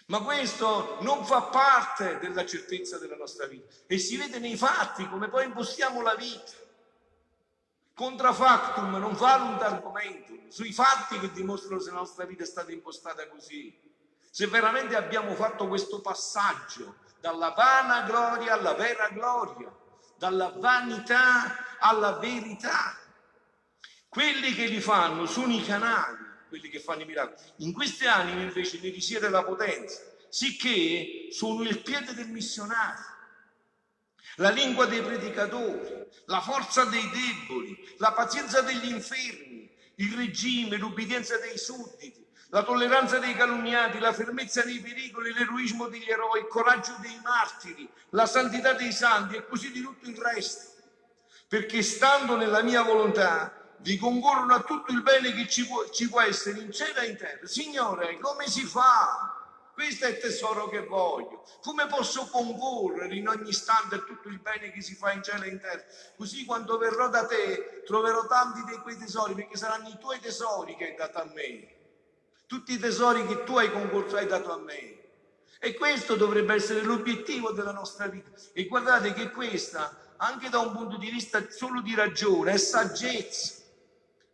Ma 0.08 0.22
questo 0.22 0.98
non 1.02 1.24
fa 1.24 1.44
parte 1.44 2.18
della 2.18 2.46
certezza 2.46 2.98
della 2.98 3.16
nostra 3.16 3.46
vita 3.46 3.68
e 3.86 4.00
si 4.00 4.18
vede 4.18 4.40
nei 4.40 4.58
fatti 4.58 5.08
come 5.08 5.30
poi 5.30 5.46
impostiamo 5.46 6.02
la 6.02 6.16
vita. 6.16 6.52
Contrafactum 7.94 8.96
non 8.96 9.14
valuta 9.14 9.68
argomento 9.68 10.34
sui 10.48 10.74
fatti 10.74 11.20
che 11.20 11.32
dimostrano 11.32 11.80
se 11.80 11.92
la 11.92 11.98
nostra 11.98 12.26
vita 12.26 12.42
è 12.42 12.48
stata 12.48 12.72
impostata 12.72 13.28
così. 13.28 13.78
Se 14.32 14.48
veramente 14.48 14.96
abbiamo 14.96 15.36
fatto 15.36 15.68
questo 15.68 16.02
passaggio 16.02 16.96
dalla 17.20 17.50
vana 17.50 18.02
gloria 18.04 18.54
alla 18.54 18.74
vera 18.74 19.10
gloria, 19.10 19.72
dalla 20.20 20.54
vanità 20.58 21.78
alla 21.80 22.20
verità. 22.20 22.96
Quelli 24.08 24.54
che 24.54 24.66
li 24.66 24.80
fanno 24.80 25.26
sono 25.26 25.54
i 25.54 25.64
canali 25.64 26.28
quelli 26.50 26.68
che 26.68 26.80
fanno 26.80 27.04
i 27.04 27.06
miracoli. 27.06 27.40
In 27.58 27.72
queste 27.72 28.08
anime 28.08 28.42
invece 28.42 28.80
ne 28.82 28.90
risiede 28.90 29.30
la 29.30 29.44
potenza, 29.44 30.02
sicché 30.28 31.28
sono 31.32 31.62
il 31.62 31.80
piede 31.82 32.14
del 32.14 32.28
missionario, 32.28 33.06
la 34.36 34.50
lingua 34.50 34.86
dei 34.86 35.02
predicatori, 35.02 36.08
la 36.26 36.42
forza 36.42 36.84
dei 36.86 37.08
deboli, 37.10 37.96
la 37.98 38.12
pazienza 38.12 38.62
degli 38.62 38.90
infermi, 38.90 39.70
il 39.96 40.14
regime, 40.16 40.78
l'ubbidienza 40.78 41.38
dei 41.38 41.58
sudditi. 41.58 42.19
La 42.50 42.64
tolleranza 42.64 43.20
dei 43.20 43.36
calunniati, 43.36 44.00
la 44.00 44.14
fermezza 44.14 44.64
nei 44.64 44.80
pericoli, 44.80 45.34
l'eroismo 45.34 45.88
degli 45.88 46.10
eroi, 46.10 46.42
il 46.42 46.48
coraggio 46.48 46.96
dei 47.00 47.20
martiri, 47.24 47.88
la 48.10 48.26
santità 48.26 48.74
dei 48.74 48.92
santi 48.92 49.36
e 49.36 49.46
così 49.46 49.72
di 49.72 49.82
tutto 49.82 50.10
il 50.10 50.18
resto. 50.18 50.78
Perché 51.48 51.82
stando 51.84 52.36
nella 52.36 52.62
mia 52.62 52.82
volontà 52.82 53.54
vi 53.78 53.98
concorrono 53.98 54.54
a 54.54 54.62
tutto 54.62 54.92
il 54.92 55.02
bene 55.02 55.32
che 55.34 55.48
ci 55.48 55.66
può, 55.66 55.90
ci 55.90 56.10
può 56.10 56.22
essere 56.22 56.60
in 56.60 56.72
cielo 56.72 57.00
e 57.00 57.08
in 57.08 57.18
terra. 57.18 57.46
Signore, 57.46 58.18
come 58.20 58.48
si 58.48 58.66
fa? 58.66 59.36
Questo 59.74 60.06
è 60.06 60.10
il 60.10 60.18
tesoro 60.18 60.68
che 60.68 60.82
voglio. 60.82 61.46
Come 61.62 61.86
posso 61.86 62.28
concorrere 62.28 63.16
in 63.16 63.30
ogni 63.30 63.50
istante 63.50 63.96
a 63.96 64.00
tutto 64.00 64.28
il 64.28 64.40
bene 64.40 64.72
che 64.72 64.82
si 64.82 64.96
fa 64.96 65.14
in 65.14 65.24
cielo 65.24 65.44
e 65.44 65.50
in 65.50 65.60
terra? 65.60 65.84
Così 66.18 66.44
quando 66.46 66.78
verrò 66.78 67.10
da 67.10 67.26
te 67.26 67.84
troverò 67.86 68.26
tanti 68.26 68.64
di 68.66 68.78
quei 68.80 68.98
tesori, 68.98 69.36
perché 69.36 69.56
saranno 69.56 69.88
i 69.88 69.98
tuoi 69.98 70.20
tesori 70.20 70.76
che 70.76 70.90
hai 70.90 70.96
dato 70.96 71.20
a 71.20 71.32
me. 71.34 71.79
Tutti 72.50 72.74
i 72.74 72.80
tesori 72.80 73.28
che 73.28 73.44
tu 73.44 73.60
hai 73.60 73.72
concorso 73.72 74.16
hai 74.16 74.26
dato 74.26 74.52
a 74.52 74.58
me. 74.58 74.98
E 75.60 75.76
questo 75.76 76.16
dovrebbe 76.16 76.56
essere 76.56 76.82
l'obiettivo 76.82 77.52
della 77.52 77.72
nostra 77.72 78.08
vita. 78.08 78.32
E 78.54 78.66
guardate 78.66 79.14
che 79.14 79.30
questa, 79.30 80.16
anche 80.18 80.50
da 80.50 80.58
un 80.58 80.72
punto 80.72 80.98
di 80.98 81.12
vista 81.12 81.48
solo 81.52 81.80
di 81.82 81.94
ragione, 81.94 82.54
è 82.54 82.58
saggezza. 82.58 83.54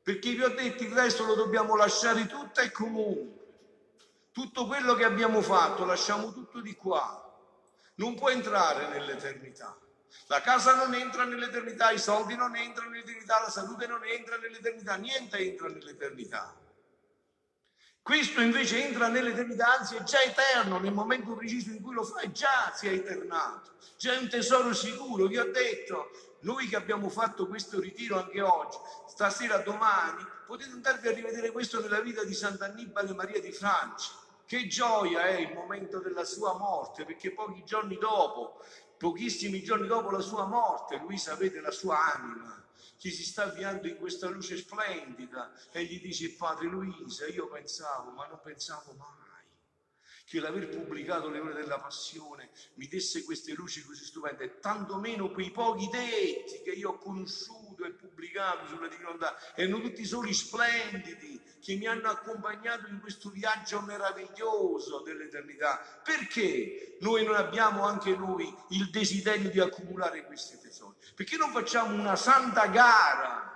Perché 0.01 0.31
vi 0.31 0.43
ho 0.43 0.47
detto 0.47 0.83
il 0.83 0.93
resto 0.93 1.25
lo 1.25 1.35
dobbiamo 1.35 1.75
lasciare 1.75 2.25
tutto 2.25 2.61
e 2.61 2.71
comunque. 2.71 3.33
Tutto 4.31 4.65
quello 4.65 4.93
che 4.93 5.03
abbiamo 5.03 5.41
fatto 5.41 5.83
lasciamo 5.83 6.31
tutto 6.31 6.61
di 6.61 6.73
qua. 6.73 7.21
Non 7.95 8.15
può 8.15 8.29
entrare 8.29 8.87
nell'eternità. 8.97 9.77
La 10.27 10.39
casa 10.39 10.73
non 10.75 10.93
entra 10.93 11.25
nell'eternità, 11.25 11.91
i 11.91 11.99
soldi 11.99 12.37
non 12.37 12.55
entrano 12.55 12.91
nell'eternità, 12.91 13.41
la 13.41 13.49
salute 13.49 13.87
non 13.87 14.05
entra 14.05 14.37
nell'eternità, 14.37 14.95
niente 14.95 15.37
entra 15.37 15.67
nell'eternità. 15.67 16.63
Questo 18.05 18.39
invece 18.39 18.85
entra 18.85 19.07
nell'eternità, 19.07 19.79
anzi 19.79 19.95
è 19.95 20.03
già 20.03 20.21
eterno 20.21 20.77
nel 20.77 20.93
momento 20.93 21.33
preciso 21.33 21.71
in 21.71 21.81
cui 21.81 21.95
lo 21.95 22.03
fai, 22.03 22.31
già 22.31 22.71
si 22.71 22.87
è 22.87 22.91
eternato, 22.91 23.71
già 23.97 24.13
è 24.13 24.19
un 24.19 24.29
tesoro 24.29 24.75
sicuro. 24.75 25.25
Vi 25.25 25.39
ho 25.39 25.51
detto, 25.51 26.11
noi 26.41 26.67
che 26.67 26.75
abbiamo 26.75 27.09
fatto 27.09 27.47
questo 27.47 27.79
ritiro 27.79 28.19
anche 28.19 28.41
oggi, 28.41 28.77
stasera, 29.07 29.57
domani, 29.57 30.23
potete 30.45 30.69
andarvi 30.69 31.07
a 31.07 31.13
rivedere 31.13 31.49
questo 31.49 31.81
nella 31.81 31.99
vita 31.99 32.23
di 32.23 32.35
Sant'Annibale 32.35 33.11
Maria 33.15 33.41
di 33.41 33.51
Francia 33.51 34.11
che 34.45 34.67
gioia 34.67 35.23
è 35.23 35.39
il 35.39 35.55
momento 35.55 35.97
della 35.97 36.25
sua 36.25 36.55
morte, 36.59 37.05
perché 37.05 37.31
pochi 37.31 37.63
giorni 37.65 37.97
dopo, 37.97 38.61
pochissimi 38.99 39.63
giorni 39.63 39.87
dopo 39.87 40.11
la 40.11 40.19
sua 40.19 40.45
morte, 40.45 40.97
lui 40.97 41.17
sapete 41.17 41.59
la 41.59 41.71
sua 41.71 42.13
anima 42.13 42.64
che 43.05 43.11
si 43.11 43.23
sta 43.23 43.43
avviando 43.43 43.87
in 43.87 43.97
questa 43.97 44.27
luce 44.29 44.57
splendida 44.57 45.53
e 45.71 45.83
gli 45.83 46.01
dice 46.01 46.33
padre 46.33 46.65
Luisa, 46.65 47.27
io 47.27 47.47
pensavo, 47.47 48.09
ma 48.09 48.25
non 48.25 48.39
pensavo 48.41 48.93
mai 48.93 49.45
che 50.25 50.39
l'aver 50.39 50.67
pubblicato 50.69 51.29
le 51.29 51.39
ore 51.39 51.53
della 51.53 51.77
passione 51.77 52.49
mi 52.77 52.87
desse 52.87 53.23
queste 53.23 53.53
luci 53.53 53.83
così 53.83 54.03
stupende, 54.03 54.57
tanto 54.57 54.97
meno 54.97 55.29
quei 55.29 55.51
pochi 55.51 55.87
detti 55.87 56.63
che 56.63 56.71
io 56.71 56.93
ho 56.93 56.97
conosciuto 56.97 57.85
e 57.85 57.91
pubblicato 57.91 58.04
sulla 58.67 58.87
divinità, 58.87 59.35
erano 59.55 59.81
tutti 59.81 60.05
soli 60.05 60.33
splendidi 60.33 61.41
che 61.61 61.75
mi 61.75 61.87
hanno 61.87 62.09
accompagnato 62.09 62.87
in 62.87 62.99
questo 62.99 63.29
viaggio 63.29 63.81
meraviglioso 63.81 65.01
dell'eternità. 65.01 65.81
Perché 66.01 66.97
noi 66.99 67.25
non 67.25 67.35
abbiamo 67.35 67.83
anche 67.83 68.15
noi 68.15 68.53
il 68.69 68.89
desiderio 68.89 69.49
di 69.49 69.59
accumulare 69.59 70.25
questi 70.25 70.59
tesori? 70.59 70.95
Perché 71.13 71.37
non 71.37 71.51
facciamo 71.51 71.93
una 71.93 72.15
santa 72.15 72.67
gara 72.67 73.51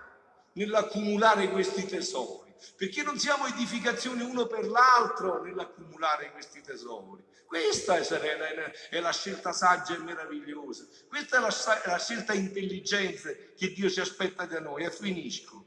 nell'accumulare 0.54 1.50
questi 1.50 1.86
tesori? 1.86 2.49
Perché 2.76 3.04
non 3.04 3.18
siamo 3.18 3.48
edificazioni 3.48 4.22
uno 4.22 4.48
per 4.48 4.68
l'altro 4.68 5.42
nell'accumulare 5.42 6.32
questi 6.32 6.62
tesori. 6.62 7.24
Questa 7.46 7.98
è 7.98 9.00
la 9.00 9.12
scelta 9.12 9.52
saggia 9.52 9.96
e 9.96 10.00
meravigliosa, 10.00 10.88
questa 11.08 11.38
è 11.38 11.40
la, 11.40 11.82
la 11.86 11.98
scelta 11.98 12.34
intelligente 12.34 13.54
che 13.58 13.72
Dio 13.72 13.90
si 13.90 14.00
aspetta 14.00 14.46
da 14.46 14.60
noi. 14.60 14.84
E 14.84 14.92
finisco. 14.92 15.66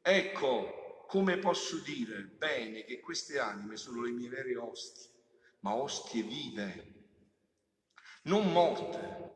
Ecco 0.00 1.04
come 1.08 1.38
posso 1.38 1.78
dire 1.78 2.20
bene 2.22 2.84
che 2.84 3.00
queste 3.00 3.38
anime 3.38 3.76
sono 3.76 4.02
le 4.02 4.10
mie 4.10 4.28
vere 4.28 4.56
ostie, 4.56 5.10
ma 5.60 5.74
ostie 5.74 6.22
vive, 6.22 6.92
non 8.22 8.52
morte, 8.52 9.27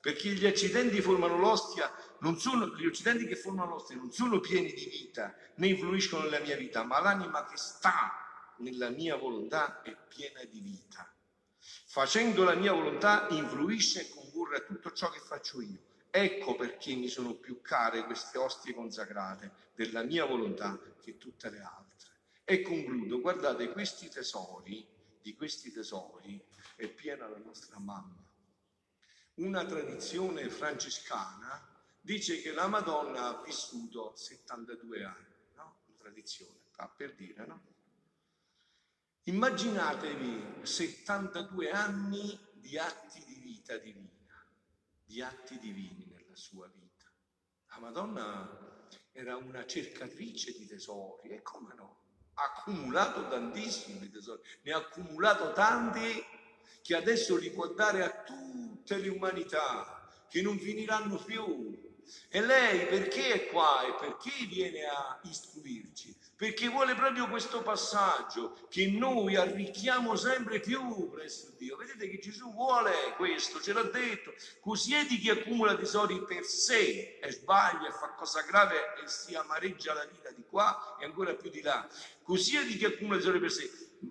perché 0.00 0.30
gli 0.30 0.46
accidenti 0.46 1.00
sono, 1.02 2.76
gli 2.76 2.86
occidenti 2.86 3.26
che 3.26 3.36
formano 3.36 3.70
l'ostia 3.70 3.96
non 3.96 4.12
sono 4.12 4.40
pieni 4.40 4.72
di 4.72 4.84
vita, 4.84 5.34
né 5.56 5.66
influiscono 5.68 6.24
nella 6.24 6.40
mia 6.40 6.56
vita, 6.56 6.84
ma 6.84 7.00
l'anima 7.00 7.46
che 7.46 7.56
sta 7.56 8.54
nella 8.58 8.90
mia 8.90 9.16
volontà 9.16 9.82
è 9.82 9.96
piena 10.08 10.42
di 10.44 10.60
vita. 10.60 11.12
Facendo 11.86 12.44
la 12.44 12.54
mia 12.54 12.72
volontà 12.72 13.26
influisce 13.30 14.02
e 14.02 14.08
concorre 14.08 14.56
a 14.58 14.60
tutto 14.60 14.92
ciò 14.92 15.10
che 15.10 15.20
faccio 15.20 15.60
io. 15.60 15.80
Ecco 16.10 16.56
perché 16.56 16.94
mi 16.94 17.08
sono 17.08 17.34
più 17.34 17.60
care 17.60 18.04
queste 18.04 18.38
ostie 18.38 18.74
consacrate 18.74 19.52
della 19.74 20.02
mia 20.02 20.24
volontà 20.24 20.78
che 21.00 21.18
tutte 21.18 21.50
le 21.50 21.60
altre. 21.60 22.10
E 22.44 22.62
concludo, 22.62 23.20
guardate, 23.20 23.70
questi 23.72 24.08
tesori, 24.08 24.86
di 25.20 25.34
questi 25.34 25.70
tesori 25.70 26.42
è 26.76 26.88
piena 26.88 27.28
la 27.28 27.38
nostra 27.44 27.78
mamma. 27.78 28.27
Una 29.38 29.64
tradizione 29.64 30.48
francescana 30.50 31.64
dice 32.00 32.42
che 32.42 32.50
la 32.50 32.66
Madonna 32.66 33.26
ha 33.28 33.42
vissuto 33.44 34.12
72 34.16 35.04
anni, 35.04 35.34
no? 35.54 35.76
In 35.86 35.96
tradizione, 35.96 36.58
per 36.96 37.14
dire, 37.14 37.46
no? 37.46 37.62
Immaginatevi 39.22 40.66
72 40.66 41.70
anni 41.70 42.36
di 42.54 42.78
atti 42.78 43.22
di 43.26 43.34
vita 43.34 43.76
divina, 43.76 44.44
di 45.04 45.22
atti 45.22 45.56
divini 45.60 46.10
nella 46.16 46.34
sua 46.34 46.66
vita. 46.66 47.06
La 47.68 47.78
Madonna 47.78 48.88
era 49.12 49.36
una 49.36 49.64
cercatrice 49.66 50.50
di 50.58 50.66
tesori 50.66 51.28
e 51.28 51.42
come 51.42 51.74
no? 51.74 52.00
Ha 52.34 52.42
accumulato 52.56 53.28
tantissimi 53.28 54.10
tesori, 54.10 54.42
ne 54.62 54.72
ha 54.72 54.78
accumulato 54.78 55.52
tanti 55.52 56.24
che 56.82 56.96
adesso 56.96 57.36
li 57.36 57.50
può 57.52 57.68
dare 57.68 58.02
a 58.02 58.24
tutte 58.24 58.67
le 58.96 59.08
umanità, 59.08 60.08
che 60.28 60.42
non 60.42 60.58
finiranno 60.58 61.16
più, 61.16 61.76
e 62.30 62.40
lei 62.40 62.86
perché 62.86 63.32
è 63.32 63.46
qua 63.48 63.86
e 63.86 63.94
perché 64.00 64.46
viene 64.46 64.84
a 64.84 65.20
istruirci? 65.24 66.17
Perché 66.38 66.68
vuole 66.68 66.94
proprio 66.94 67.28
questo 67.28 67.62
passaggio 67.62 68.56
che 68.68 68.86
noi 68.86 69.34
arricchiamo 69.34 70.14
sempre 70.14 70.60
più 70.60 71.10
presso 71.10 71.52
Dio. 71.58 71.76
Vedete 71.76 72.08
che 72.08 72.20
Gesù 72.20 72.52
vuole 72.52 72.92
questo, 73.16 73.60
ce 73.60 73.72
l'ha 73.72 73.82
detto. 73.82 74.32
Così 74.60 74.94
è 74.94 75.04
di 75.04 75.18
chi 75.18 75.30
accumula 75.30 75.74
tesori 75.74 76.22
per 76.22 76.44
sé 76.44 77.18
e 77.20 77.32
sbaglia 77.32 77.88
e 77.88 77.90
fa 77.90 78.10
cosa 78.10 78.42
grave 78.42 78.76
e 79.02 79.08
si 79.08 79.34
amareggia 79.34 79.94
la 79.94 80.04
vita 80.04 80.30
di 80.30 80.44
qua 80.48 80.96
e 81.00 81.06
ancora 81.06 81.34
più 81.34 81.50
di 81.50 81.60
là. 81.60 81.84
Così 82.22 82.56
è 82.56 82.64
di 82.64 82.76
chi 82.76 82.84
accumula 82.84 83.16
tesori 83.16 83.40
per 83.40 83.50
sé 83.50 83.70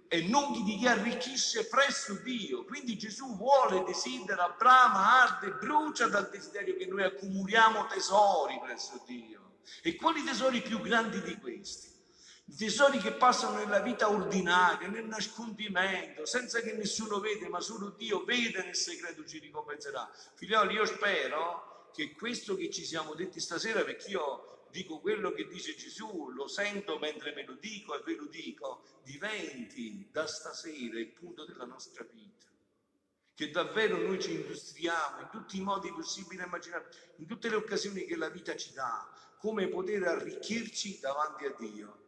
e 0.10 0.22
non 0.24 0.52
di 0.66 0.76
chi 0.76 0.86
arricchisce 0.86 1.68
presso 1.68 2.14
Dio. 2.16 2.66
Quindi 2.66 2.98
Gesù 2.98 3.38
vuole, 3.38 3.86
desidera, 3.86 4.50
brama, 4.50 5.22
arde, 5.24 5.52
brucia 5.52 6.10
dal 6.10 6.30
desiderio 6.30 6.76
che 6.76 6.88
noi 6.88 7.04
accumuliamo 7.04 7.88
tesori 7.88 8.60
presso 8.62 9.02
Dio. 9.06 9.60
E 9.82 9.96
quali 9.96 10.22
tesori 10.26 10.62
più 10.62 10.82
grandi 10.82 11.22
di 11.22 11.38
questi? 11.38 11.96
Tesori 12.56 12.98
che 13.00 13.12
passano 13.12 13.58
nella 13.58 13.82
vita 13.82 14.10
ordinaria, 14.10 14.88
nel 14.88 15.06
nascondimento, 15.06 16.26
senza 16.26 16.62
che 16.62 16.74
nessuno 16.74 17.20
vede, 17.20 17.50
ma 17.50 17.60
solo 17.60 17.90
Dio 17.90 18.24
vede 18.24 18.64
nel 18.64 18.76
segreto 18.76 19.26
ci 19.26 19.38
ricompenserà. 19.40 20.10
Figlioli, 20.34 20.74
io 20.74 20.86
spero 20.86 21.92
che 21.94 22.14
questo 22.14 22.56
che 22.56 22.72
ci 22.72 22.86
siamo 22.86 23.14
detti 23.16 23.40
stasera, 23.40 23.84
perché 23.84 24.10
io 24.10 24.66
dico 24.72 25.00
quello 25.00 25.34
che 25.34 25.46
dice 25.48 25.76
Gesù, 25.76 26.30
lo 26.30 26.48
sento 26.48 26.98
mentre 26.98 27.34
me 27.34 27.44
lo 27.44 27.54
dico 27.54 27.96
e 27.96 28.02
ve 28.04 28.16
lo 28.16 28.26
dico, 28.26 29.02
diventi 29.04 30.08
da 30.12 30.26
stasera 30.26 30.98
il 31.00 31.10
punto 31.10 31.46
della 31.46 31.66
nostra 31.66 32.06
vita. 32.12 32.46
Che 33.36 33.52
davvero 33.52 33.98
noi 33.98 34.22
ci 34.22 34.34
industriamo 34.34 35.20
in 35.20 35.30
tutti 35.32 35.58
i 35.58 35.62
modi 35.62 35.92
possibili 35.92 36.42
e 36.42 36.46
immaginabili, 36.46 36.96
in 37.18 37.28
tutte 37.28 37.50
le 37.50 37.56
occasioni 37.56 38.06
che 38.06 38.16
la 38.16 38.30
vita 38.30 38.56
ci 38.56 38.74
dà, 38.74 39.08
come 39.38 39.68
poter 39.68 40.04
arricchirci 40.04 41.00
davanti 41.00 41.46
a 41.46 41.54
Dio. 41.56 42.06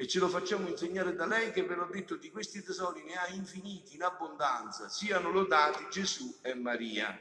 E 0.00 0.06
ce 0.06 0.18
lo 0.18 0.28
facciamo 0.28 0.66
insegnare 0.66 1.14
da 1.14 1.26
lei 1.26 1.52
che 1.52 1.62
ve 1.62 1.74
l'ho 1.74 1.86
detto 1.92 2.16
di 2.16 2.30
questi 2.30 2.62
tesori 2.62 3.04
ne 3.04 3.16
ha 3.16 3.28
infiniti 3.34 3.96
in 3.96 4.02
abbondanza, 4.02 4.88
siano 4.88 5.30
lodati 5.30 5.84
Gesù 5.90 6.38
e 6.40 6.54
Maria. 6.54 7.20